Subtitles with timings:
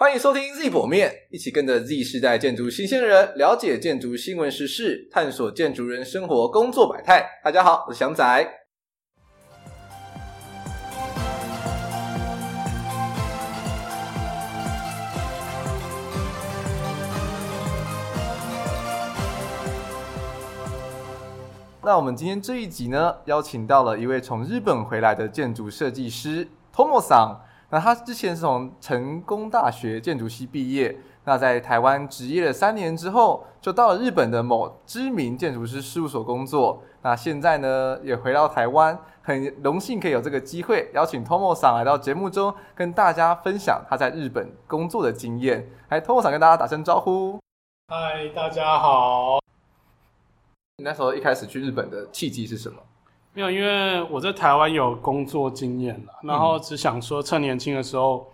[0.00, 7.28] 欢迎收听 Z 剖面，一起跟着 Z 世代建筑新鲜人，了解建筑新闻时事，探索建筑人生活工作百态。
[7.42, 8.48] 大家好，我是翔仔。
[21.82, 27.36] 那我们今天这一集呢，邀请到了一位从日本回来的建筑设计师 Tomo 桑。
[27.70, 36.82] 那他之前是从成功大学建筑系毕业，那在台湾职业了三年之后，就到了日本的某知名建筑师事务所工作。
[37.02, 45.68] 那现在呢，也回到台湾，很荣幸可以有这个机会邀请 Tomo 桑来到节目中，跟大家分享他在日本工作的经验。
[45.90, 47.38] 来，Tomo 桑跟大家打声招呼。
[47.88, 49.40] 嗨，大家好。
[50.78, 52.78] 你那时候一开始去日本的契机是什么？
[53.38, 58.26] 没有，因为我在台湾有工作经验了，然后只想说趁年轻的时候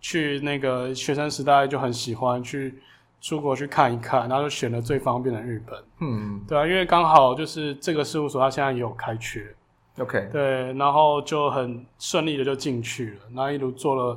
[0.00, 2.80] 去那个学生时代就很喜欢去
[3.20, 5.84] 出国去看一看，然后就选了最方便的日本。
[5.98, 9.52] 嗯，对啊，因为刚好就是这个事务所它现在也有开缺
[9.98, 14.16] ，OK，对，然后就很顺利的就进去了，然后一路做了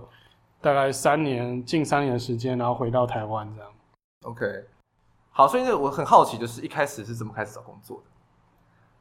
[0.61, 3.71] 大概三年，近三年的时间，然后回到台湾这样。
[4.25, 4.45] OK。
[5.31, 8.11] 好，所以我很好奇，就是一开始是怎么开始找工作的？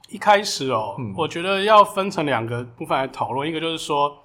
[0.08, 3.48] 一开始哦，嗯、我觉得要分成两个部分来讨论。
[3.48, 4.16] 一个就是说，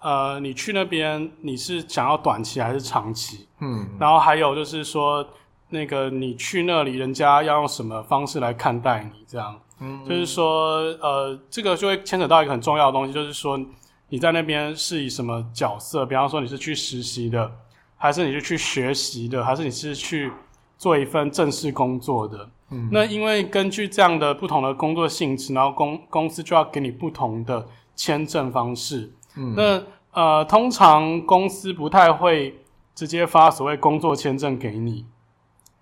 [0.00, 3.46] 呃，你去那边你是想要短期还是长期？
[3.60, 5.26] 嗯，然后还有就是说，
[5.68, 9.24] 那个你去那里，人家要用什么方式来看待你？
[9.26, 13.60] 这样，嗯，就是说，呃，这个就会牵扯到一个很重要的东西，就是说
[14.08, 16.06] 你在那边是以什么角色？
[16.06, 17.52] 比方说你是去实习的，
[17.96, 20.32] 还是你是去学习的，还是你是去
[20.78, 32.56] 做一份正式工作的，嗯，那因为根据这样的不同的工作性质，然后公公司就要给你不同的签证方式，嗯，那呃，通常公司不太会
[32.94, 35.04] 直接发所谓工作签证给你，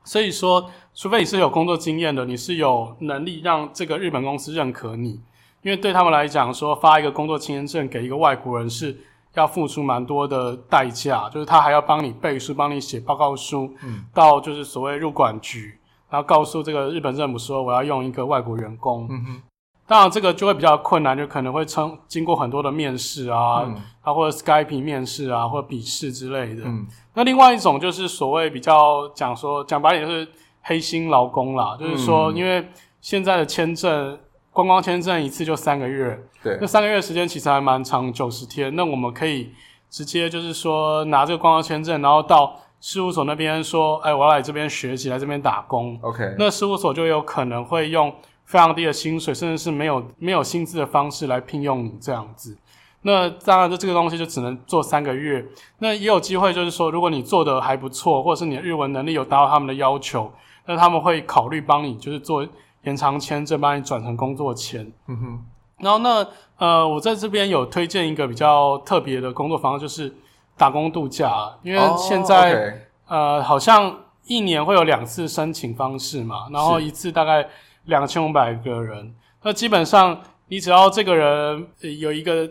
[0.02, 5.20] 所以说，除非你是有工作经验的，你是有能力让这个日本公司认可你，
[5.60, 8.96] 因为对他们来讲，说发一个工作签证给一个外国人是。
[9.36, 19.42] 要付出蛮多的代价，就是他还要帮你背书，帮你写报告书，嗯，到就是所谓入管局，然后告诉这个日本政府说我要用一个外国员工，嗯哼，
[19.86, 30.26] 当然这个就会比较困难，就可能会经经过很多的面试啊，嗯、啊或者 Skype 面试啊，或者笔试之类的，嗯，那另外一种就是所谓比较讲说讲白点就是
[30.62, 32.66] 黑心劳工啦，就是说因为
[33.00, 34.18] 现在的签证。
[34.56, 38.74] 观光签证一次就三个月，对，那三个月的时间其实还蛮长，九十天。
[38.74, 39.50] 那我们可以
[39.90, 45.98] 直接就是说拿这个观光签证，然后到事务所那边说，哎，我要来这边学习，来这边打工。
[46.00, 48.10] OK，那事务所就有可能会用
[48.46, 52.56] 非常低的薪水，甚至是没有没有薪资的方式来聘用你这样子。
[53.02, 55.44] 那当然，就这个东西就只能做三个月。
[55.80, 60.32] 那也有机会就是说，如果你做的还不错，或者是你的日文能力有达到他们的要求，
[60.64, 62.46] 那他们会考虑帮你就是做。
[62.86, 64.90] 延长签证，帮你转成工作签。
[65.08, 65.44] 嗯哼，
[65.78, 66.26] 然后那
[66.56, 70.14] 呃，我在这边有推荐一个比较特别的工作方式，就是
[70.56, 71.52] 打工度假。
[71.62, 72.54] 因为现在、
[73.08, 73.18] oh.
[73.18, 77.46] 呃，好像一年会有两次申请方式嘛，然后一次大概
[77.86, 79.14] 两千五百个人。
[79.42, 81.66] 那基本上你只要这个人
[82.00, 82.48] 有一个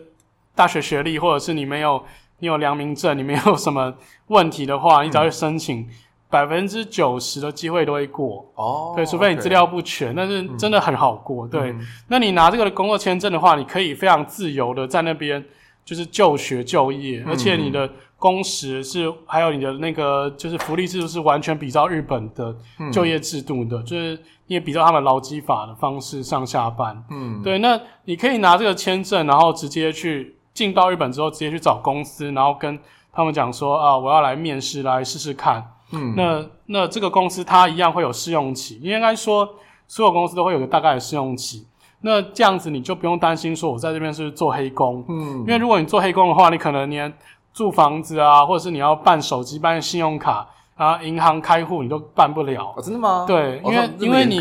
[0.54, 2.04] 大学学历，或者是你没有
[2.40, 3.94] 你有良民证，你没有什么
[4.26, 5.80] 问题的话，你只要去申请。
[5.80, 5.88] 嗯
[6.36, 11.46] 百分之九十的机会都会过哦，oh, 对，除非你资料不全.但是真的很好过。
[11.46, 15.42] 嗯、对、嗯，那你拿这个工作签证的话，你可以非常自由的在那边
[15.82, 17.88] 就是就学就业，嗯、而且你的
[18.18, 22.54] 工时是还有你的那个就是福利制度是完全比照日本的
[22.92, 24.14] 就业制度的，嗯、就是
[24.46, 27.02] 你也比照他们劳基法的方式上下班。
[27.08, 32.78] 嗯，对，那你可以拿这个签证，然后直接去进到日本之后，直接去找公司，然后跟
[33.10, 35.72] 他们讲说啊，我要来面试，来试试看。
[35.92, 39.48] 嗯，那那这个公司它一样会有试用期，应该说
[39.86, 41.66] 所有公司都会有个大概的试用期。
[42.00, 47.12] 那这样子你就不用担心说我在这边是是做黑工，嗯，因为如果你做黑工的话，你可能连
[47.52, 50.46] 住房子啊，或者是你要办手机、办信用卡
[50.76, 52.74] 啊、银行开户，你都办不了。
[52.76, 53.24] 哦，真的吗？
[53.26, 54.40] 对，因为、哦、因为你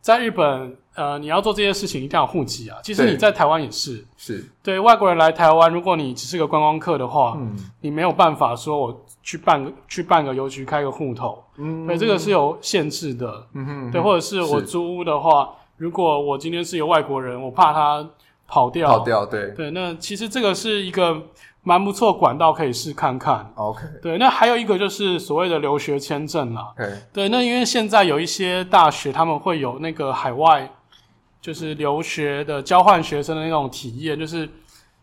[0.00, 0.76] 在日本。
[0.94, 2.76] 呃，你要做这些事情一定要有户籍啊。
[2.82, 4.44] 其实你在台湾也是，是。
[4.62, 18.06] 对外国人来台湾，如果你只是个观光客的话，嗯，你没有办法说我去办个去办个邮局开个户头，嗯，对，这个是有限制的，嗯哼，对，或者是我租屋的话，如果我今天是一个外国人，我怕他
[18.46, 21.22] 跑掉，跑掉，对，对，那其实这个是一个。
[21.62, 23.46] 蛮不错，管道可以试看看。
[23.54, 26.72] OK，对，那还有一个就是所谓的留学签证啦。
[26.72, 30.66] OK，对，那因为现在有一些大学他们会有那个海外
[31.40, 34.48] 就是留学的交换学生的那种体验，就是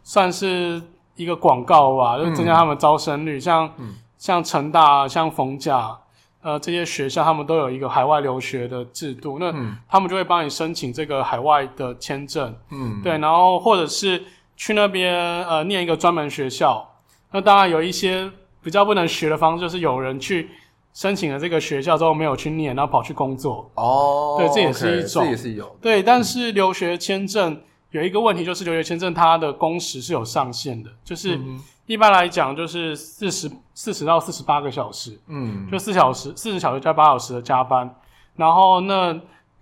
[0.04, 0.82] 算是
[1.16, 3.38] 一个广告吧，就增加他们招生率。
[3.38, 3.74] 嗯、像
[4.18, 5.98] 像成大、像逢甲，
[6.42, 9.52] 呃，这些学校他们都有一个海外留学的制度，那
[9.90, 14.24] 他们就会帮你申请这个海外的签证，嗯，对，然后或者是
[14.56, 15.16] 去那边
[15.48, 16.88] 呃念一个专门学校，
[17.32, 18.32] 那当然有一些
[18.62, 20.50] 比较不能学的方式，就是有人去。
[20.98, 23.70] 申请了这个学校之后没有去念，然后跑去工作。
[23.76, 25.78] 哦，对，这也是一种，这也是有。
[25.80, 27.62] 对，但是留学签证
[27.92, 31.40] 有一个问题，就是留学签证它的工时是有上限的，就是
[31.86, 37.96] 一般来讲就是四十四十到四十八个小时，嗯，就四小时四十小时加八小时的加班，
[38.36, 39.16] 然后那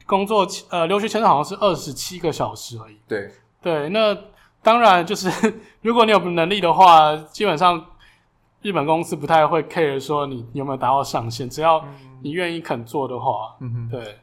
[0.06, 2.96] 工作呃留学签证好像是二十七个小时而已。
[3.10, 3.30] 对
[3.62, 4.18] 对，那
[4.64, 5.30] 当然就是
[5.84, 7.88] 如果你有能力的话，基本上。
[8.66, 11.86] 日本公司不太会 care 说你有没有达到上限，只要
[12.24, 14.18] 你愿意肯做的话，嗯哼，对。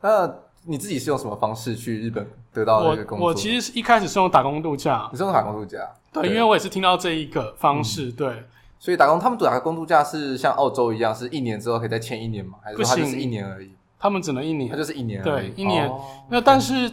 [0.00, 0.26] 那
[0.64, 3.26] 你自己是用什么方式去日本得到这个工作？
[3.26, 5.06] 我我其实是一开始是用打工度假。
[5.12, 5.86] 你是用打工度假？
[6.10, 8.42] 对，因为我也是听到这一个方式，嗯、对。
[8.78, 12.54] 所以打工，他们打工度假是像澳洲一样，是一年之后可以再签一年吗？
[12.64, 13.70] 还是说他就是一年而已？
[13.98, 15.86] 他们只能一年，他就是一年而已，对，一年。
[15.86, 16.00] 哦、
[16.30, 16.90] 那但是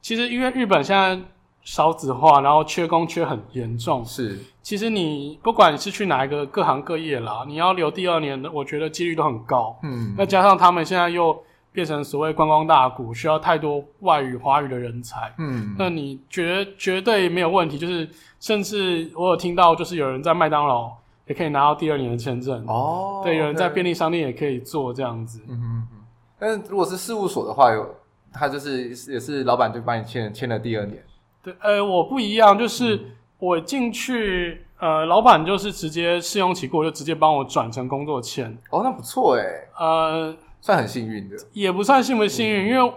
[0.00, 1.24] 其实因为日本现在。
[1.62, 4.04] 少子化，然后缺工缺很严重。
[4.04, 9.78] 是，其实你不管你是去哪一个各行各业啦，你要留第二年的，我觉得几率都很高。
[9.82, 15.32] 嗯，那加上他们现在又变成所谓观光大国，需要太多外语华语的人才。
[15.38, 17.78] 嗯，那你绝绝对没有问题。
[17.78, 18.08] 就是
[18.40, 20.92] 甚至我有听到，就是有人在麦当劳
[21.26, 22.64] 也可以拿到第二年的签证。
[22.66, 25.40] 哦，对，有人在便利商店也可以做这样子。
[25.48, 25.98] 嗯嗯嗯。
[26.38, 27.88] 但是如果是事务所的话，有
[28.32, 31.00] 他就是也是老板就帮你签签了第二年。
[31.42, 33.00] 对，呃，我不一样，就是
[33.38, 38.56] 我进去，呃，老板就是直接试用期过，就直接帮我转成工作签。
[38.70, 39.68] 哦，那不错诶。
[39.76, 41.36] 呃，算很幸运的。
[41.52, 42.92] 也不算幸不幸运，嗯、因为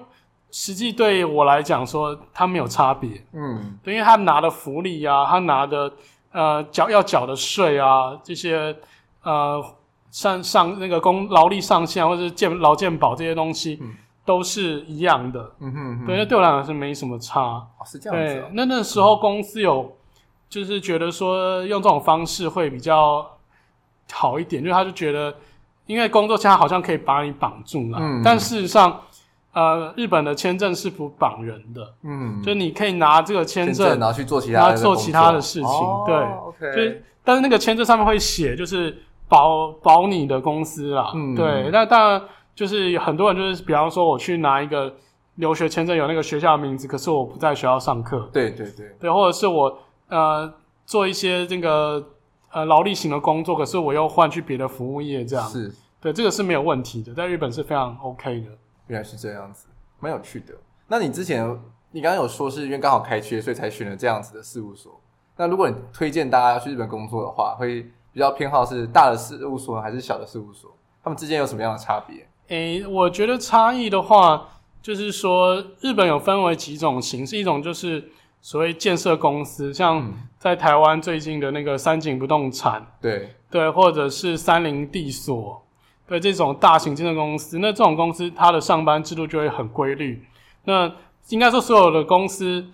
[0.51, 3.25] 实际对我来讲说，他没有差别。
[3.33, 5.91] 嗯，对，因为他拿的福利啊，他拿的
[6.31, 8.75] 呃缴要缴的税啊，这些
[9.23, 9.63] 呃
[10.11, 13.79] 上上那个工劳力上限或者是健劳健保这些东西。
[13.81, 18.41] 嗯都是一样的，嗯哼，嗯哼，对，那对我来讲是没什么差，哦，是这样子，哦。
[18.41, 19.95] 对，那那时候公司有，
[20.49, 23.23] 就是觉得说用这种方式会比较
[24.11, 25.31] 好一点，就是他就觉得，
[25.85, 28.99] 因为工作签好像可以把你绑住了，嗯，但事实上，
[29.53, 42.21] 呃，日本的签证是不绑人的，嗯，就你可以拿这个签证，然后去做其他的做其他的事情，哦，对，OK，就但是那个签证上面会写，就是保保你的公司啦，嗯，对，那当然。
[42.55, 44.95] 就是很多人就是，比方说我去拿一个
[45.35, 48.29] 留学签证，有那个学校的名字，可是我不在学校上课。
[48.31, 50.51] 对对对，对，或者是我呃
[50.85, 52.01] 做一些这个
[52.51, 55.69] 呃劳力型的工作，可是我又换去别的服务业，这样是
[55.99, 58.47] 对，这个是没有问题的，在日本是非常 OK 的。
[58.87, 59.67] 原来是这样子，
[59.99, 60.53] 蛮有趣的。
[60.87, 61.45] 那你之前
[61.91, 65.01] 你刚刚有说是因为刚好开缺，所以才选了这样子的事务所。
[65.35, 67.81] 那如果你推荐大家要去日本工作的话，会
[68.13, 70.71] 比较偏好是大的事务所还是小的事务所？
[71.03, 72.25] 他们之间有什么样的差别？
[72.47, 74.49] 诶，我觉得差异的话，
[74.81, 78.11] 就是说日本有分为几种形式，一种就是
[78.41, 85.63] 所谓建设公司，像在台湾最近的那个三井不动产，对对，或者是三菱地所，
[86.07, 90.23] 对这种大型建设公司，那这种公司它的上班制度就会很规律。
[90.65, 90.91] 那
[91.29, 92.65] 应该说所有的公司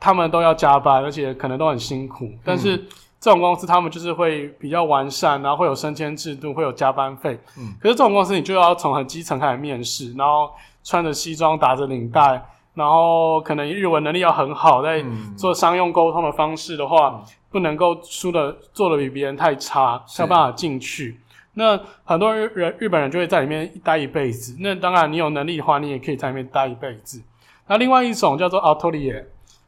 [0.00, 2.86] 他们都要加班，而且可能都很辛苦，但是。
[3.20, 7.36] 这种公司他们就是会比较完善，然后会有升迁制度，会有加班费。
[7.58, 10.50] 嗯，可是这种公司你就要从很基层开始面试，然后
[10.84, 12.40] 穿着西装打着领带，
[12.74, 15.04] 然后可能日文能力要很好，在
[15.36, 21.18] 做商用沟通的方式的话，嗯、不能够输的做的比别人太差，才有办法进去。
[21.54, 22.48] 那很多人
[22.78, 24.56] 日本人就会在里面待一辈子。
[24.60, 27.20] 那当然你有能力的话，你也可以在里面待一辈子。
[27.66, 29.24] 那另外一种叫做 atelier，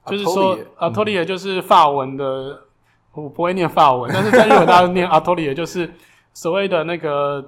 [0.07, 2.67] 就是说 atelier 就是法文的。
[3.13, 5.93] 我不会念法文，但是在日本大家念 atelier，就是
[6.33, 7.45] 所谓的那个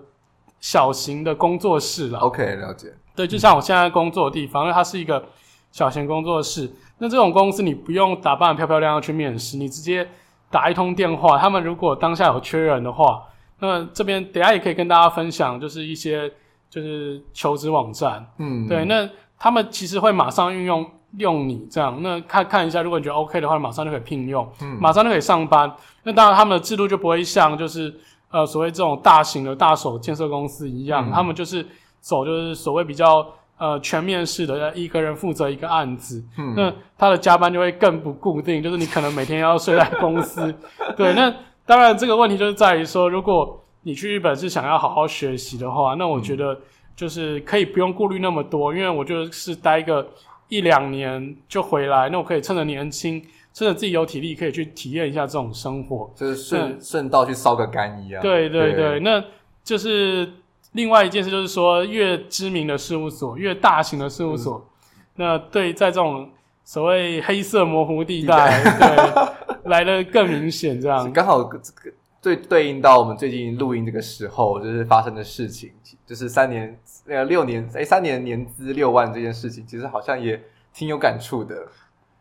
[0.61, 2.19] 小型的工作室了。
[2.19, 2.93] OK，了解。
[3.15, 5.25] 对，就像我现在工作的地方，因为它是一个
[5.71, 6.69] 小型工作室。
[6.99, 10.09] 那这种公司你不用打扮得漂漂亮亮去面试，你直接
[10.51, 13.23] 打一通电话，他们如果当下有缺人的话，
[13.61, 16.29] 那这边等下也可以跟大家分享，就是一些
[16.69, 18.27] 就是求职网站。
[18.39, 20.85] 嗯，对，那他们其实会马上运用。
[21.19, 25.71] 用你这样，那看看一下，如果你觉得 OK 的话，马上就可以聘用，嗯，马上就可以上班。
[26.05, 27.95] 那当然，他们的制度就不会像就是
[28.31, 31.67] 呃所谓这种大型的大手建设公司一样，嗯，他们就是
[32.01, 33.27] 走就是所谓比较
[33.59, 36.25] 呃全面式的，一个人负责一个案子。
[36.39, 40.55] 嗯，那他的加班就会更不固定，就是你可能每天要睡在公司。
[40.97, 41.35] 对，那
[41.67, 46.59] 当然这个问题就是在于说，如果你去日本是想要好好学习的话，那我觉得
[46.97, 50.07] 就是可以不用顾虑那么多，因为我就是待一个。
[50.53, 53.19] 一两年就回来，那我可以趁着年轻
[53.55, 58.21] 趁着自己有体力，可以去体验一下这种生活，就是顺顺道去烧个干一样。
[58.21, 59.25] 对对对，对那
[59.65, 60.31] 就是
[60.73, 66.29] 另外一件事，就是说越知名的事务所，越大型的事务所，嗯、那对在这种
[66.65, 69.31] 所谓黑色模糊地带，对
[69.71, 70.79] 来的更明显。
[70.79, 71.11] 这样。
[71.15, 75.73] 刚好这个对对应到我们最近录音这个时候，就是发生的事情，
[76.05, 80.43] 就是三年呃六年哎三年年资六万这件事情，其实好像也
[80.73, 81.57] 挺有感触的。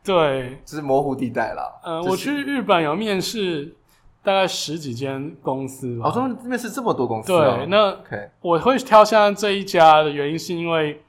[0.03, 1.63] 对，就是模糊地带啦。
[1.83, 3.75] 嗯、呃，我去日本有面试，
[4.23, 6.09] 大概十几间公司吧。
[6.09, 7.57] 哦，说面试这么多公司、啊。
[7.57, 7.95] 对，那
[8.41, 11.03] 我会挑现在这一家的原因是因为，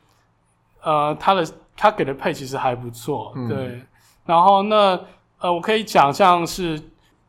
[0.82, 3.32] 呃，他的他给的配其实还不错。
[3.34, 3.80] 嗯、对，
[4.26, 5.00] 然后那
[5.40, 6.78] 呃，我可以讲像是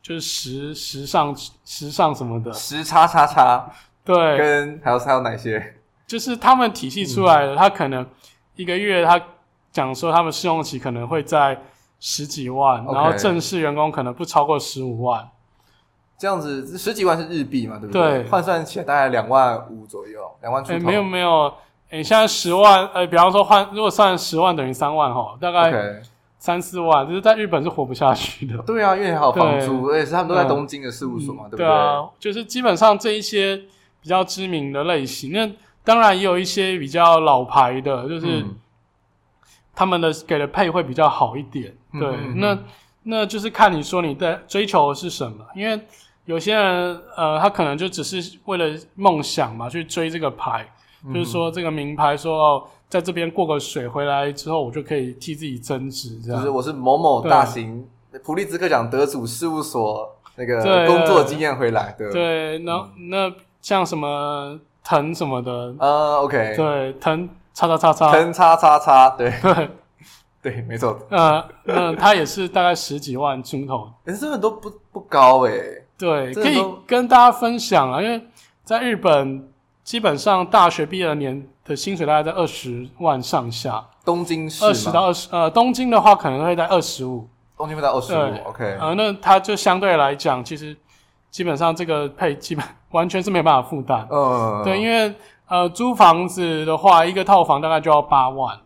[0.02, 1.34] 就是时时尚
[1.64, 3.72] 时尚什么的，时叉叉叉。
[4.06, 5.76] 对，跟还有还有哪些？
[6.08, 8.06] 就是他们体系出来的，嗯、他可能
[8.56, 9.22] 一个月他。
[9.74, 11.60] 讲说他们试用期可能会在
[12.00, 15.28] 十几万.然后正式员工可能不超过十五万，
[16.16, 18.20] 这样子十几万是日币嘛，对不对？
[18.20, 20.78] 对，换算起来大概两万五左右，两万出头。
[20.78, 21.52] 欸、没有没有，
[21.90, 25.74] 你、欸、现在十万，呃、欸，比方说换如果算十万等于三万哈，大概
[26.38, 28.56] 三四万，就是在日本是活不下去的。
[28.60, 31.66] 对啊，因为还有房租，而且是他们都在东京的事务所嘛，嗯、对不对？
[31.66, 33.60] 对啊，就是基本上这一些
[34.04, 35.50] 比较知名的类型，那
[35.84, 38.28] 当然也有一些比较老牌的，就是。
[38.28, 38.56] 嗯。
[39.76, 42.34] 他们的给的配会比较好一点，对，嗯嗯。
[42.36, 42.60] 嗯，那
[43.02, 45.82] 那就是看你说你的追求的是什么，因为
[46.26, 50.64] 有些人呃，他可能就只是为了梦想嘛，去追这个牌，
[51.04, 56.40] 嗯、就是说这个名牌说，说哦，在这边过个水回来之后，我就可以替自己增值，这样。
[56.40, 57.84] 就是我是某某大型
[58.24, 63.34] 普利兹克奖得主事务所那个工作经验回来的，对，那、嗯、那
[63.64, 67.28] 像什么藤什么的，呃，OK，对，藤。
[67.56, 69.70] 叉叉叉叉，藤叉叉叉，对对
[70.42, 70.98] 对，没错。
[71.12, 75.88] 呃，那他也是大概十几万出头，人生很多不不高诶、欸。
[75.96, 78.20] 对，可以跟大家分享啊，因为
[78.64, 79.48] 在日本，
[79.84, 83.86] 基本上大学毕业的年的薪水大概在二十万上下。
[84.04, 87.30] 东京是二十到二十，呃，东京的话可能会在二十五。
[87.56, 88.78] 东京会在二十五，OK。
[88.82, 90.76] 呃，那它就相对来讲，其实
[91.34, 94.08] 基本上这个配基本完全是没办法负担。
[94.10, 95.14] 嗯，对，因为。
[95.46, 98.58] 呃，租房子的话，一个套房大概就要八万。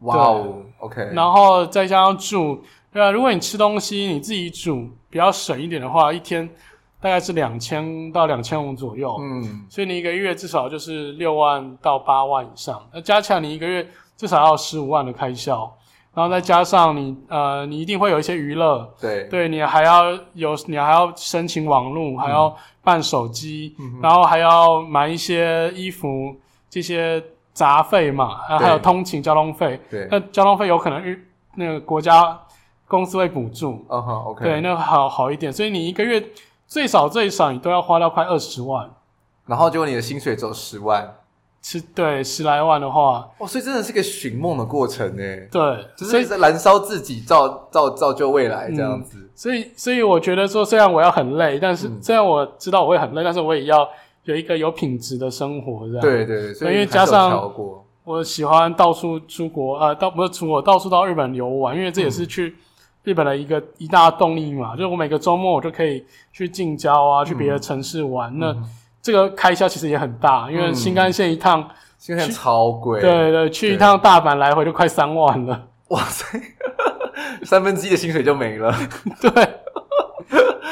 [0.00, 1.00] 哇哦，OK。
[1.14, 2.60] 然后再加上住，
[2.92, 6.46] 对啊，如果你吃东西你自己煮，比较省一点的话，一天
[7.00, 9.16] 大概是两千到两千五左右。
[9.22, 12.84] 嗯，所以你一个月至少就是六万到八万以上。
[12.92, 15.72] 那加起来你一个月至少要十五万的开销。
[16.14, 26.36] 然后再加上你，呃，你一定会有一些娱乐，对，对你还要有，你还要申请网络，嗯、还要办手机，嗯、然后还要买一些衣服，
[26.68, 27.22] 这些
[27.54, 32.38] 杂费嘛，然后还有通勤交通费，对，那交通费有可能日那个国家
[32.86, 36.22] 公司会补助，嗯哼，OK，对，那好好一点，所以你一个月
[36.66, 38.90] 最少最少你都要花到快二十万，
[39.46, 41.14] 然后结果你的薪水只有十万。
[41.62, 45.22] 是对十来万的话，哦，所以真的是个寻梦的过程呢。
[45.50, 49.16] 对，就是在燃烧自己造，造造造就未来这样子。
[49.18, 53.88] 嗯、所以，所以我觉得说，虽然我要很累，但是、嗯、虽然我知道我会很累，但是我也要
[54.24, 56.00] 有一个有品质的生活，这样。
[56.00, 57.48] 对对对，所以因为加上
[58.02, 62.56] 我喜欢到处出国，呃，到不是出国，到处到日本游玩，因为这也是去
[63.04, 64.74] 日本的一个、嗯、一大动力嘛。
[64.74, 68.34] 就是我每个周末我就可以去近郊啊，去别的城市玩。
[68.34, 68.56] 嗯、那
[69.02, 71.68] 这个开销其实也很大，因为新干线一趟，
[71.98, 73.00] 新干线超贵。
[73.00, 75.68] 对对，去一趟大阪来回就快三万了。
[75.88, 76.40] 哇塞，
[77.42, 78.72] 三分之一的薪水就没了。
[79.20, 79.30] 对，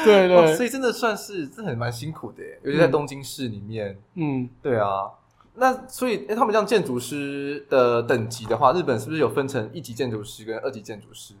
[0.05, 3.99] 对对，所以真的算是，真的很蛮辛苦的耶，尤其在东京市里面。
[4.15, 5.11] 嗯，对啊。
[5.55, 11.33] 那所以，诶他们这样建筑师的等级的话，日本是不是有分成一级建筑师跟二级建筑师？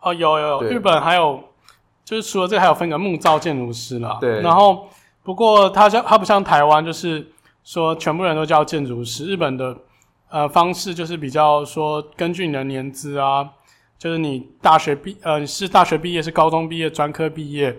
[0.00, 1.38] 哦，有有有，日本还有，
[2.06, 4.16] 就是除了这个，还有分个木造建筑师啦。
[4.18, 4.88] 对，然后。
[5.28, 7.30] 不过它像它不像台湾，就是
[7.62, 9.26] 说全部人都叫建筑师。
[9.26, 9.76] 日本的
[10.30, 13.46] 呃方式就是比较说根据你的年资啊，
[13.98, 17.78] 就是你大学毕呃你是大学毕业是高中毕业专科毕业，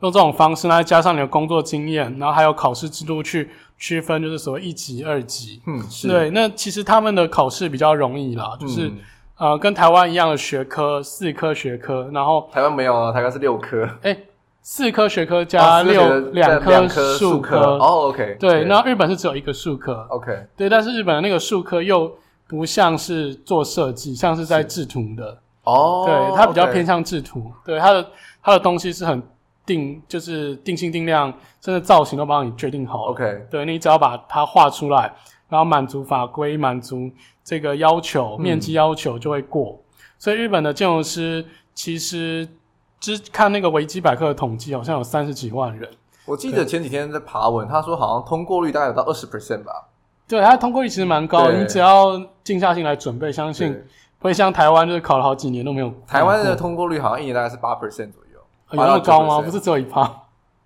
[0.00, 5.60] 用这种方式，呢加上你的工作经验，然后还有考试制度去区分，就是所谓一级、二级。
[5.66, 6.08] 嗯，是。
[6.08, 8.98] 对，那其实他们的考试比较容易啦，就是、嗯、
[9.36, 13.86] 呃跟台湾一样的学科，四科学科，然后台湾没有啊，台湾是六科。
[14.00, 14.27] 诶
[14.70, 22.14] 四科学科加六两科数科哦，OK，对，那日本是只有一个数科，OK，对，但是日本的那个数科又
[22.46, 28.06] 不像是做设计，像是在制图的哦，对，它比较偏向制图，对，它的
[28.42, 29.22] 它的东西是很
[29.64, 31.32] 定，就是定性定量，
[31.62, 35.10] 甚至造型都帮你决定好，OK，对，你只要把它画出来，
[35.48, 37.10] 然后满足法规，满足
[37.42, 39.80] 这个要求，面积要求就会过，
[40.18, 41.42] 所以日本的建筑师。
[41.74, 42.48] 其实
[43.00, 45.88] 只看那个维基百科的统计，好像有三十几万人。
[46.24, 49.86] 我记得前几天在爬文，他说好像通过率大概有到二十 percent 吧。
[50.26, 53.72] 对，他通过率其实蛮高，你只要静下心来准备，相信
[54.18, 55.90] 不会像台湾就是考了好几年都没有。
[56.06, 58.40] 台湾的通过率好像一年大概是八 percent 左右，
[58.72, 59.40] 有那么高吗？
[59.40, 60.10] 不是只有一趴？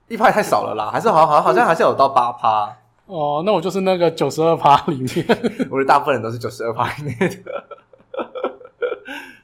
[0.09, 2.77] 一趴太少了啦，还是好像好像好像还是有到八趴。
[3.07, 5.27] 哦，那我就是那个九十二趴里面，
[5.71, 7.65] 我的大部分人都是九十二趴以内的。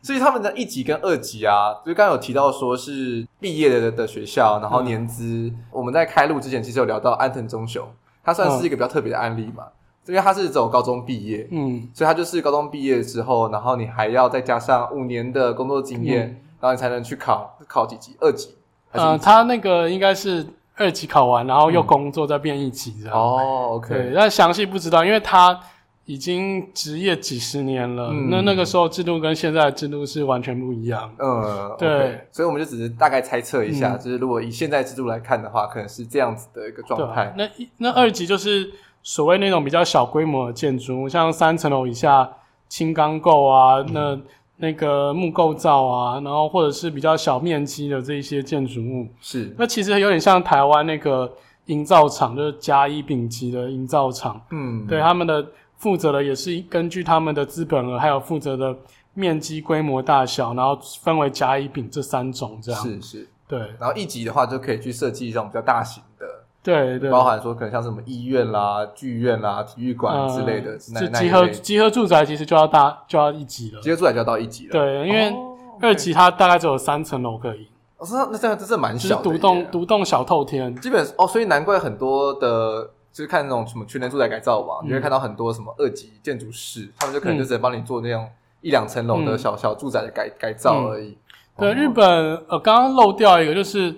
[0.09, 7.87] 所以他们的一级跟二级啊，就刚刚有提到说是毕业的的学校，然后年资，嗯、我们在开录之前其实有聊到安藤忠雄，
[8.25, 9.65] 他算是一个比较特别的案例嘛，
[10.07, 18.17] 因为他是走高中毕业，嗯，所以他就是高中毕业之后，然后你还要再加上五年的工作经验，嗯、然后你才能去考考几级？
[18.19, 18.55] 二级？
[18.93, 20.47] 嗯、呃，他那个应该是
[20.77, 23.15] 二级考完，然后又工作再变一级这样。
[23.15, 25.61] 哦，OK，对，但详细不知道，因为他。
[26.09, 31.15] 已经职业几十年了，嗯、那那个时候制度跟现在的制度是完全不一样。
[31.19, 37.35] 嗯，对，okay, 所以我们就只是大概猜测一下，嗯、就是如果以现在制度来看的话，可能是这样子的一个状态。
[37.37, 37.47] 那
[37.77, 38.71] 那二级就是
[39.03, 42.27] 所谓那种比较小规模的建筑，像三层楼以下
[42.71, 44.19] 轻钢构啊，嗯、那
[44.57, 49.07] 那个木构造啊，然后或者是比较小面积的这一些建筑物。
[49.21, 51.31] 是，那其实有点像台湾那个
[51.67, 54.41] 营造厂，就是甲乙丙级的营造厂。
[54.53, 55.47] 嗯，对他们的。
[55.79, 58.77] 负责的也是根据他们的资本额，还有负责的
[59.15, 62.81] 面积、规模、大小，然后分为甲、乙、丙这三种这样。
[62.83, 63.61] 是是，对。
[63.79, 66.27] 然后一级的话，就可以去设计一种比较大型的，
[66.63, 70.77] 对对，包含说可能像什么医院啦、剧院啦、体育馆之类的。
[70.77, 74.73] 这、嗯、集合集合住宅其实就要大就要一级了，集合住宅就要到一级了。
[74.73, 75.33] 对，因为
[75.81, 77.69] 二级它大概只有三层楼可以。
[77.99, 80.75] 哦，是那这样这是蛮小的，独栋独栋小透天。
[80.81, 82.91] 基本哦，所以难怪很多的。
[83.19, 88.29] 就是看那种什么全能住宅改造网，你会看到很多什么二级建筑师，他们就可能就只能帮你做那种
[88.61, 91.19] 一两层楼的小小住宅的改改造而已。
[91.57, 92.07] 对，日本
[92.47, 93.93] 呃，刚刚漏掉一个，就是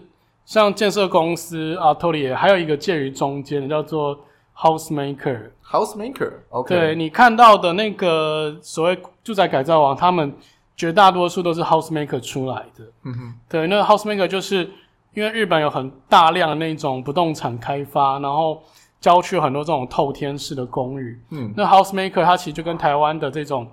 [0.46, 4.18] 像建设公司啊，Atelier，还有一个介于中间的叫做
[4.56, 5.50] Housemaker。
[5.70, 6.74] Housemaker，OK。
[6.74, 10.32] 对，你看到的那个所谓住宅改造网，他们
[10.74, 12.84] 绝大多数都是 Housemaker 出来的。
[13.04, 13.34] 嗯哼。
[13.50, 14.70] 对，那 Housemaker 就是
[15.12, 18.62] 因为日本有很大量的那种不动产开发，然后。
[19.00, 23.66] 郊区有很多这种透天式的公寓，嗯，那 Housemaker 它其实就跟台湾的这种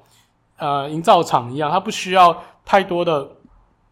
[0.58, 3.28] 呃营造厂一样，它不需要太多的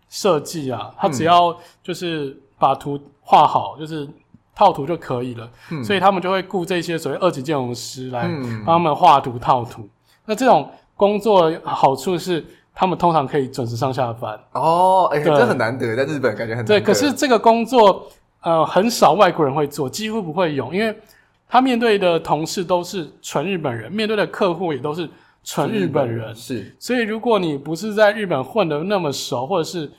[0.07, 4.07] 设计啊，它只要就是把图画好，就是
[4.55, 8.29] 套图就可以了，嗯，所以他们就会雇这些所谓二级建筑师来
[8.65, 9.85] 帮他们画图套图。
[10.23, 14.39] 那这种工作好处是，他们通常可以准时上下班。
[14.53, 16.65] 哦，哎、欸，这很难得，在日本感觉很。
[16.65, 18.07] 对，可是这个工作
[18.41, 20.97] 呃很少外国人会做，几乎不会有，因为。
[21.47, 25.09] 他面对的同事都是纯日本人，面对的客户也都是
[25.43, 26.35] 纯日本人。
[26.35, 29.89] 是，所以如果你不是在日本混的那么熟，或者是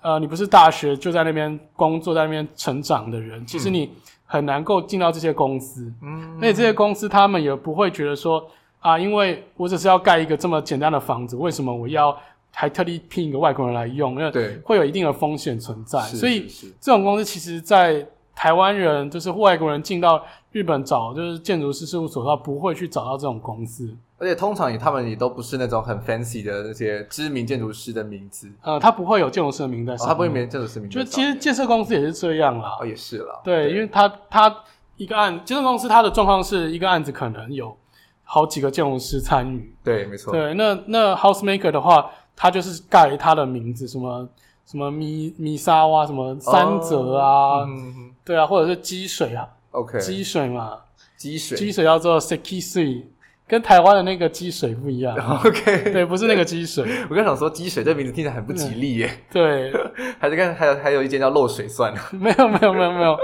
[0.00, 3.90] 呃，你不是大学就在那边工作，在那边成长的人，其实你
[4.24, 5.92] 很难够进到这些公司。
[6.02, 8.46] 嗯，而且这些公司他们也不会觉得说
[8.80, 12.14] 啊，因为我只是要盖一个这么简单的房子，为什么我要
[12.50, 14.12] 还特地聘一个外国人来用？
[14.12, 16.00] 因为会有一定的风险存在。
[16.00, 16.46] 所以
[16.80, 23.96] 这种公司其实，在台湾人就是外国人进到日本找就是建筑师事务所的话，不会去找到这种公司。
[24.16, 28.50] 而且通常也他们也都不是那种很 fancy 的那些知名建筑师的名字。
[28.62, 30.98] 呃，他不会有建筑师的名字，他不会没建筑师名字。
[30.98, 32.76] 就其实建设公司也是这样啦。
[32.80, 33.40] 哦，也是啦。
[33.44, 34.54] 对，因为他他
[34.96, 37.76] 一个案建设公司，他的状况是一个案子可能有
[38.22, 39.74] 好几个建筑师参与。
[39.82, 40.32] 对，没错。
[40.32, 44.26] 对，那那 Housemaker 的话，他就是盖他的名字，什么
[44.64, 47.58] 什么米米沙哇，什么三泽啊。
[47.58, 50.78] 哦嗯对啊，或者是积水啊，OK，积水嘛，
[51.16, 53.04] 积水，积水叫做 Sekisui，
[53.46, 56.84] 跟台湾的那个积水不一样，OK，对，不是那个积水。
[57.10, 59.72] 我刚想说积水这名字听起来很不吉利耶，对，
[60.18, 63.18] 还是看还有还有一间叫漏水算 了，没有没有没有没有，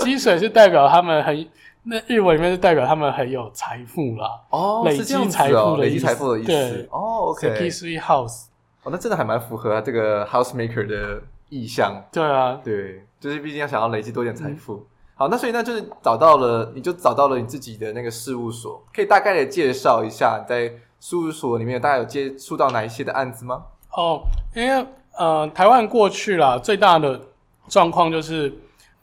[0.00, 1.48] 积水是代表他们很，
[1.84, 8.44] 那日文里面是代表他们很有财富啦，哦，累积财富的累积财富的意思，对，哦，OK，Sekisui House，
[8.82, 13.06] 哦，那真的还蛮符合这个 Housemaker 的意向，对啊，对。
[13.20, 23.62] 就是毕竟要想要累积多点财富，嗯、好，那所以那，就是找到了，你就找到了你自己的那个事务所，可以大概的介绍一下在事务所里面大概有接触到哪一些的案子吗？
[23.92, 24.22] 哦，
[24.56, 24.84] 因为
[25.16, 27.20] 呃，台湾过去啦，最大的
[27.68, 28.52] 状况就是，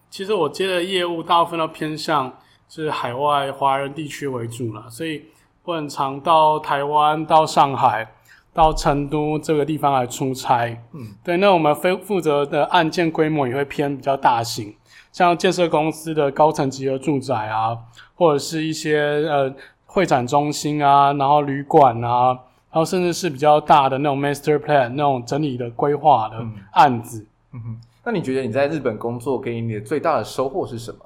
[0.10, 2.30] 其实我接的业务大部分都偏向
[2.68, 5.28] 是海外华人地区为主啦，所以
[5.64, 8.16] 我很常到台湾、到上海。
[8.60, 14.76] 到成都这个地方来出差，嗯，对，那我们负负责的案件规模也会偏比较大型，
[15.14, 17.78] 像建设公司的高层集合住宅啊，
[18.16, 22.38] 或者是一些呃会展中心啊，然后旅馆啊，
[22.70, 27.26] 然后甚至是比较大的那种 master plan 那种整理的规划的案子。
[27.54, 31.00] 嗯哼，那你觉得你在日本工作给你的最大的收获是什么？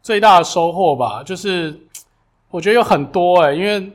[0.00, 1.76] 最大的收获吧，就是
[2.50, 3.90] 我觉得有很多哎、欸，因为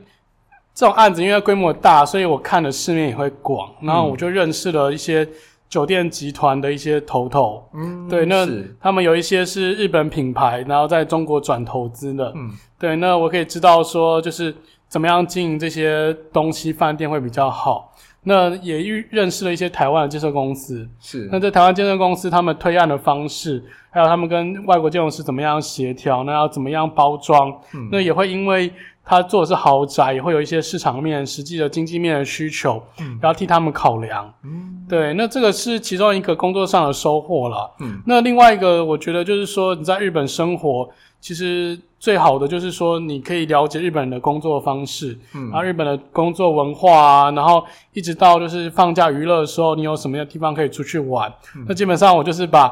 [0.74, 5.26] 这种案子因为规模大，所以我看的世面也会广，然后我就认识了一些
[5.68, 7.64] 酒店集团的一些头头。
[7.72, 8.46] 嗯，对，那
[8.80, 12.32] 他们有一些是日本品牌，然后在中国转投资的。
[12.34, 14.52] 嗯，对，那我可以知道说，就是
[14.88, 17.92] 怎么样经营这些东西饭店会比较好。
[18.26, 18.78] 那也
[19.10, 21.28] 认识了一些台湾的建设公司，是。
[21.30, 28.72] 那在台湾建设公司，他们推案的方式，还有他们跟外国建筑师怎么样协调，那要怎么样包装，嗯，那也会因为
[29.04, 35.12] 他做的是豪宅，也会有一些市场面、实际的经济面的需求，嗯，然后替他们考量，嗯，对。
[35.14, 38.00] 那这个是其中一个工作上的收获了，嗯。
[38.06, 40.88] 那另外一个，我觉得就是说你在日本生活。
[41.20, 47.64] 其实最好的就是说，你可以了解日本人的工作方式，嗯，然后日本的工作文化啊，然后
[47.94, 51.32] 一直到就是放假娱乐的时候，你有什么样的地方可以出去玩？
[51.56, 52.70] 嗯、那基本上我就是把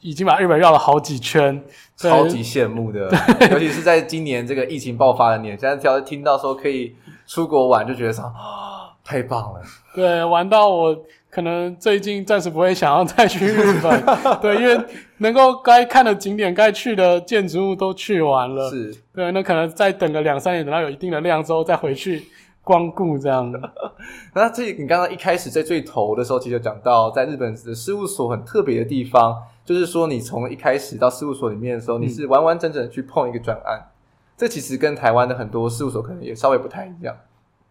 [0.00, 1.62] 已经把日本绕了好几圈，
[1.96, 3.10] 超级羡慕的，
[3.52, 6.94] 尤其是在今年这个疫情爆发的年，现在只要听到说可以
[7.26, 9.60] 出国玩，就觉得说啊，太棒了，
[9.94, 10.96] 对，玩到我。
[11.32, 14.04] 可能最近暂时不会想要再去日本，
[14.42, 14.76] 对，因为
[15.18, 22.24] 能够该看的景点、该去的建筑物都去完了，是，对，那可能再等个两三年，等到有一定的量之后再回去
[22.64, 23.52] 光顾这样。
[23.52, 23.60] 的。
[24.34, 29.40] 那这你刚刚一开始在最头的时候，其实就讲到在日本的事务所很特别的地方，
[29.74, 33.90] 就是说你从一开始到事务所里面的时候，你是完完整整的去碰一个专案，
[34.36, 37.16] 这其实跟台湾的很多事务所可能也稍微不太一样。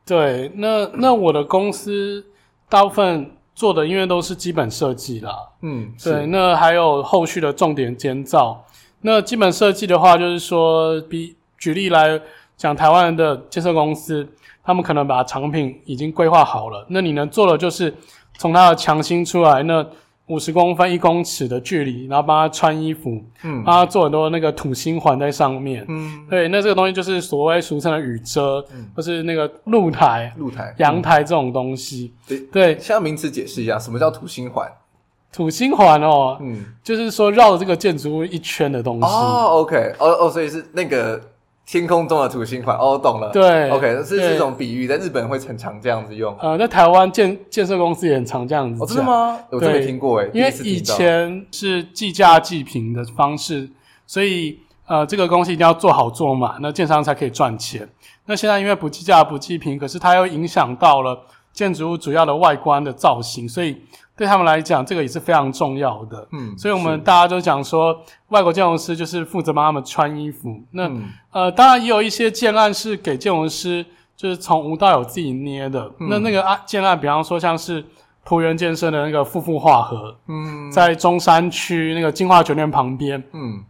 [0.05, 2.25] 对，那那我的公司
[2.69, 3.31] 大部分。
[3.55, 8.63] 做的因为都是基本设计啦，嗯，对，那还有后续的重点监造。
[9.01, 12.21] 那基本设计的话，就是说，比举例来
[12.55, 14.25] 讲，台湾的建设公司，
[14.63, 17.93] 他们可能把产品已经规划好了，那你能做的就是
[18.37, 19.85] 从它的墙心出来那。
[20.29, 32.73] 五十公分、一公尺的距离，然后帮他穿衣服，嗯，帮他做很多那个土星环在上面，嗯，对，那这个东西就是所谓俗称的雨遮，嗯，或是那个露台、露台、阳台这种东西，对对。
[32.79, 34.65] 现在名词解释一下，什么叫土星环？
[35.31, 39.05] 土星环哦，嗯，就是说绕着这个建筑物一圈的东西。
[39.05, 41.21] 哦，OK，哦哦，所以是那个。
[41.71, 43.29] 天空中的土星款，哦，懂了。
[43.29, 46.35] 对，OK，这是这种比喻，在日本会很常这样子用。
[46.39, 48.81] 呃，在台湾建建设公司也很常这样子。
[48.81, 49.37] 哦，真的吗？
[49.51, 50.31] 我真没听过诶。
[50.33, 53.69] 因为以前是计价计平的方式，
[54.07, 57.87] 所以呃，这个东西一定要做好做嘛，那建商才可以赚钱。
[58.25, 61.21] 那现在因为不计价不计平，可是它又影响到了
[61.53, 63.77] 建筑物主要的外观的造型，所以。
[64.19, 66.27] 对他们来讲，这个也是非常重要的。
[66.33, 70.61] 嗯，所以我们大家都讲说，外国建筑师就是负责帮他们穿衣服。
[70.71, 73.85] 那、嗯、呃，当然也有一些建案是给建筑师，
[74.17, 75.89] 就是从无到有自己捏的。
[76.01, 77.81] 嗯、那那个案建案，比方说像是
[78.25, 83.23] 浦原健身的那个富富化合，嗯，在中山区那个金华酒店旁边。
[83.31, 83.63] 嗯，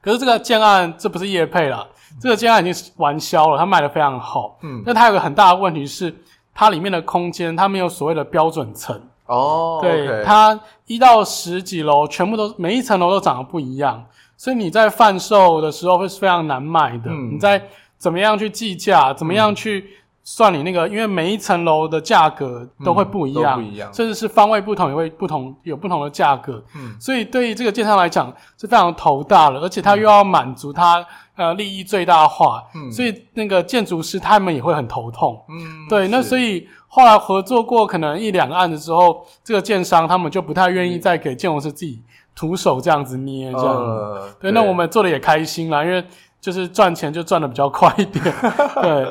[0.00, 1.84] 可是这个建案这不是业配啦，
[2.20, 4.60] 这个建案已经完销了，它卖的非常好。
[4.62, 6.14] 嗯，那它有个很大的问题是，
[6.54, 9.02] 它里面的空间它没有所谓的标准层。
[9.28, 14.04] 哦，对.它一到十几楼，全部都每一层楼都长得不一样，
[14.36, 17.10] 所以你在贩售的时候会是非常难卖的。
[17.10, 17.62] 嗯、你在
[17.98, 19.90] 怎么样去计价，怎么样去
[20.24, 26.62] 算你那个，嗯、因为每一层楼的价格都会不一样，嗯、不一样，甚至是方位不同也会不同，有不同的价格。
[26.74, 31.06] 嗯，所以对于这个建商来讲是非常头大的，而且他又要满足他。
[31.38, 42.02] 呃，利益最大化，嗯，所以那个建筑师他们也会很头痛，嗯，对，那所以后来合作过可能一两个案子之后，这个建商他们就不太愿意再给建筑师自己
[42.34, 46.04] 徒手这样子捏这样，呃、对，那我们做的也开心啦，因为。
[46.40, 48.24] 就是赚钱就赚的比较快一点，
[48.80, 49.02] 对，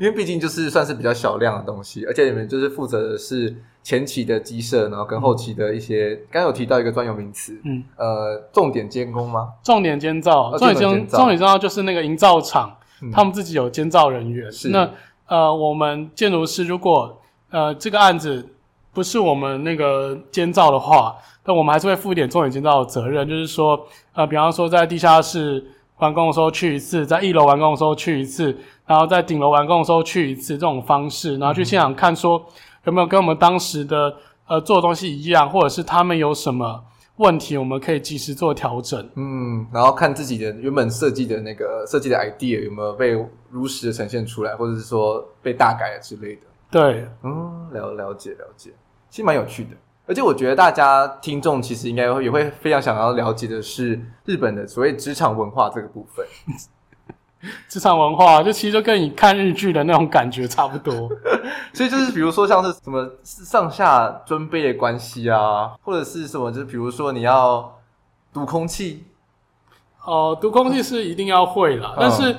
[0.00, 3.52] 因为毕竟就是算是比较小量的东西，而且你们就是负责的是
[3.82, 9.48] 前期的机设，然后跟后期的一些，刚有提到一个专有名词，嗯，呃，重点监工吗？
[9.64, 14.50] 重点监造，重点监，重点监造就是那个营造厂，嗯、他们自己有监造人员。
[14.52, 14.68] 是。
[14.68, 14.88] 那
[15.30, 17.16] 呃，我们建筑师如果
[17.50, 18.46] 呃这个案子
[18.92, 25.64] 不是我们那个监造的话，那我们还是会负一点重点监造的责任，就是说呃，比方说在地下室。
[26.00, 32.42] 完工的时候去一次，在一楼完工的时候去一次，然后在顶楼完工的时候去一次，这种方式，然后去现场看说
[32.84, 34.16] 有没有跟我们当时的
[34.46, 36.82] 呃做的东西一样，或者是他们有什么
[37.20, 39.08] 问题，我们可以及时做调整。
[39.14, 43.12] 嗯，然后看自己的原本设计的那个设计的 idea 有没有被
[43.50, 46.42] 如实的呈现出来，或者是说被大改了之类的。
[46.70, 48.70] 对，嗯，了了解了解，
[49.10, 49.70] 其实蛮有趣的。
[50.06, 56.26] 而且我觉得大家听众其实应该也会非常想要了解的是日本的所谓职场文化这个部分。
[57.68, 61.08] 职场文化，就其实就跟你看日剧的那种感觉差不多。
[61.72, 67.78] 所以就是比如说像是什么上下尊卑的关系啊，或者是什么，就是比如说你要
[68.32, 69.04] 读空气。
[70.04, 72.34] 哦，读空气是一定要会啦，嗯、但是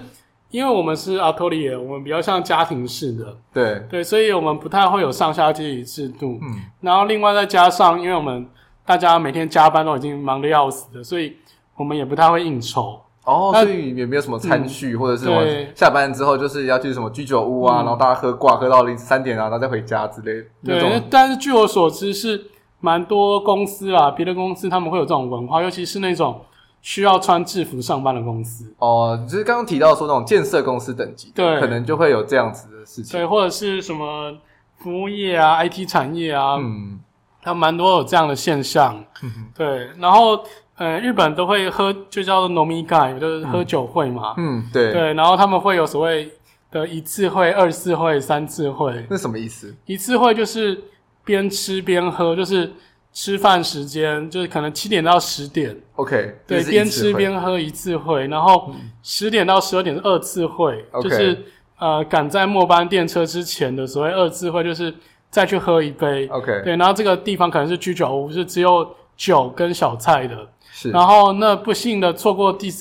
[0.49, 6.39] 因为我们是阿托利耶，我们比较像家庭式的，对对，所以我们不太会有上下阶级制度。
[6.41, 8.49] 嗯，然后另外再加上，因为我们
[8.83, 11.37] 大家每天加班都已经忙得要死的，所以
[11.75, 12.99] 我们也不太会应酬。
[13.25, 20.79] 哦，所以也没有什么餐叙、嗯、或者是什么下班之后就是要去什么居酒屋啊，嗯、然后大家喝挂喝到凌晨三点啊，然后再回家之类的。
[20.79, 22.47] 对，但是据我所知是
[22.79, 26.41] 蛮多公司啊，别的公司他们会有这种文化，尤其是那种。
[26.83, 28.73] 需要穿制服上班的公司。
[28.79, 34.35] 哦，就是刚刚提到说那种建设公司等级，对，可能就会有这样子的事情，对，或者是什么
[34.79, 36.99] 服务业啊、IT 产业啊，嗯，
[37.43, 40.43] 它蛮多有这样的现象，嗯，对，然后
[40.81, 46.31] 呃，日本都会喝，就叫做饮み会，就是喝酒会嘛，嗯，对，对，然后他们会有所谓
[46.71, 49.75] 的一次会、二次会、三次会，那什么意思？
[49.85, 50.81] 一次会就是
[51.23, 52.71] 边吃边喝，就是。
[53.13, 61.01] 吃饭时间就是可能七点到十点，OK，对，边吃边喝一次会，然后十点到十二点是二次会，okay.
[61.03, 61.37] 就是
[61.77, 64.95] 呃赶在末班电车之前的所谓二次会，就是
[65.29, 72.73] 再去喝一杯，OK，对，然后这个地方可能是居酒屋，是只有酒跟小菜的，是，然后那不幸的错过第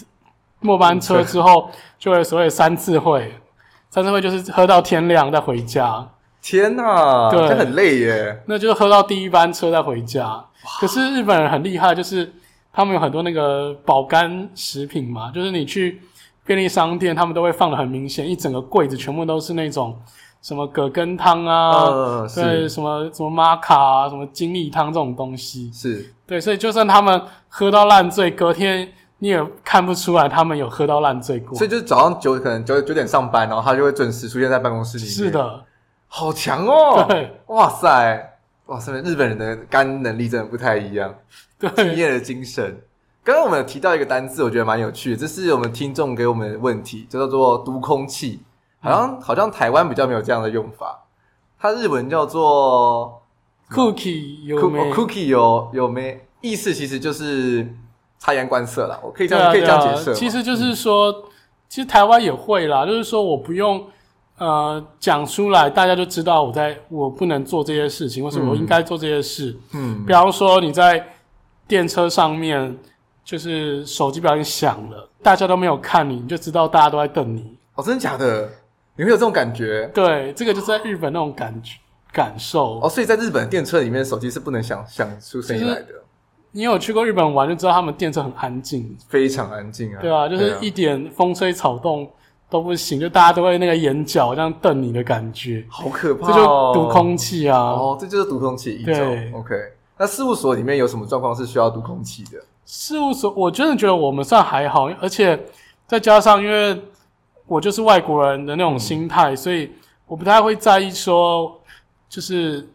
[0.60, 3.34] 末班车之后， 就会所谓三次会，
[3.90, 6.08] 三次会就是喝到天亮再回家。
[6.42, 8.42] 天呐，对，这很累耶。
[8.46, 10.42] 那就是喝到第一班车再回家。
[10.80, 12.32] 可是日本人很厉害，就是
[12.72, 16.00] 他们有很多那个保肝食品嘛，就是你去
[16.46, 19.98] 便利商店，他们都会放的很明显，一整个柜子全部都是那种
[20.42, 25.70] 什么葛根汤啊，呃、对，什么什么玛卡啊，什么精力汤这种东西。
[25.72, 31.56] 是对，所以就算他们喝到烂醉，隔天你也看不出来他们有喝到烂醉过。
[31.56, 35.12] 所以就是早上九可能九九点上班，然后他就会准时出现在办公室里面。
[35.12, 35.64] 是的。
[36.12, 37.06] 好强哦！
[37.08, 41.14] 对，哇塞，哇塞，日本人的肝能力真的不太一样，
[41.56, 42.80] 对，敬业的精神。
[43.22, 48.40] 刚刚我们有提到一个单字，我觉得蛮有趣的，这是我们听众给我们的问题，就叫做“读空气”，
[48.80, 51.04] 好像、嗯、好像台湾比较没有这样的用法，
[51.58, 53.22] 它日文叫做
[53.70, 57.66] “cookie 有没 cookie 有有没”，意思其实就是
[58.18, 58.98] 察言观色啦。
[59.02, 61.22] 我可以这样、啊、可以这样解释，其实就是说，嗯、
[61.68, 63.86] 其实台湾也会啦，就是说我不用。
[64.38, 69.54] 呃，讲出来，大家就知道我在，我不能做这些事情，或是我应该做这些事。
[69.74, 71.06] 嗯，比方说你在
[71.68, 72.74] 电车上面，
[73.22, 77.54] 就是手机不小心响了，大家都没有看你，你就知道大家都在瞪你。
[77.74, 78.48] 哦，真的假的？
[79.00, 79.90] 你会有这种感觉？
[79.94, 81.78] 对，这个就是在日本那种感觉
[82.12, 82.78] 感受。
[82.80, 85.94] 哦，所以在日本电车里面，手机是不能响响出声音来的。
[86.52, 89.98] 你有去过日本玩，就知道他们电车很安静，非常安静啊。
[90.02, 92.06] 对啊，就是一点风吹草动。
[92.50, 96.32] 都不行，就大家都会那个眼角这样瞪你的感觉，好可怕哦！
[96.32, 97.56] 这就读空气啊！
[97.56, 98.82] 哦，这就是读空气。
[98.84, 99.54] 对，OK。
[99.96, 102.42] 那事务所里面有什么状况是需要读空气的？
[102.66, 105.38] 事务所，我真的觉得我们算还好，而且
[105.86, 106.74] 再加上因为
[107.50, 109.68] 我就是外国人的那种心态，嗯，所以
[110.06, 111.60] 我不太会在意说，
[112.08, 112.68] 就是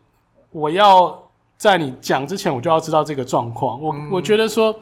[0.51, 1.17] 我要
[1.55, 3.81] 在你讲之前，我就要知道这个状况。
[3.81, 4.75] 我，嗯，我觉得说，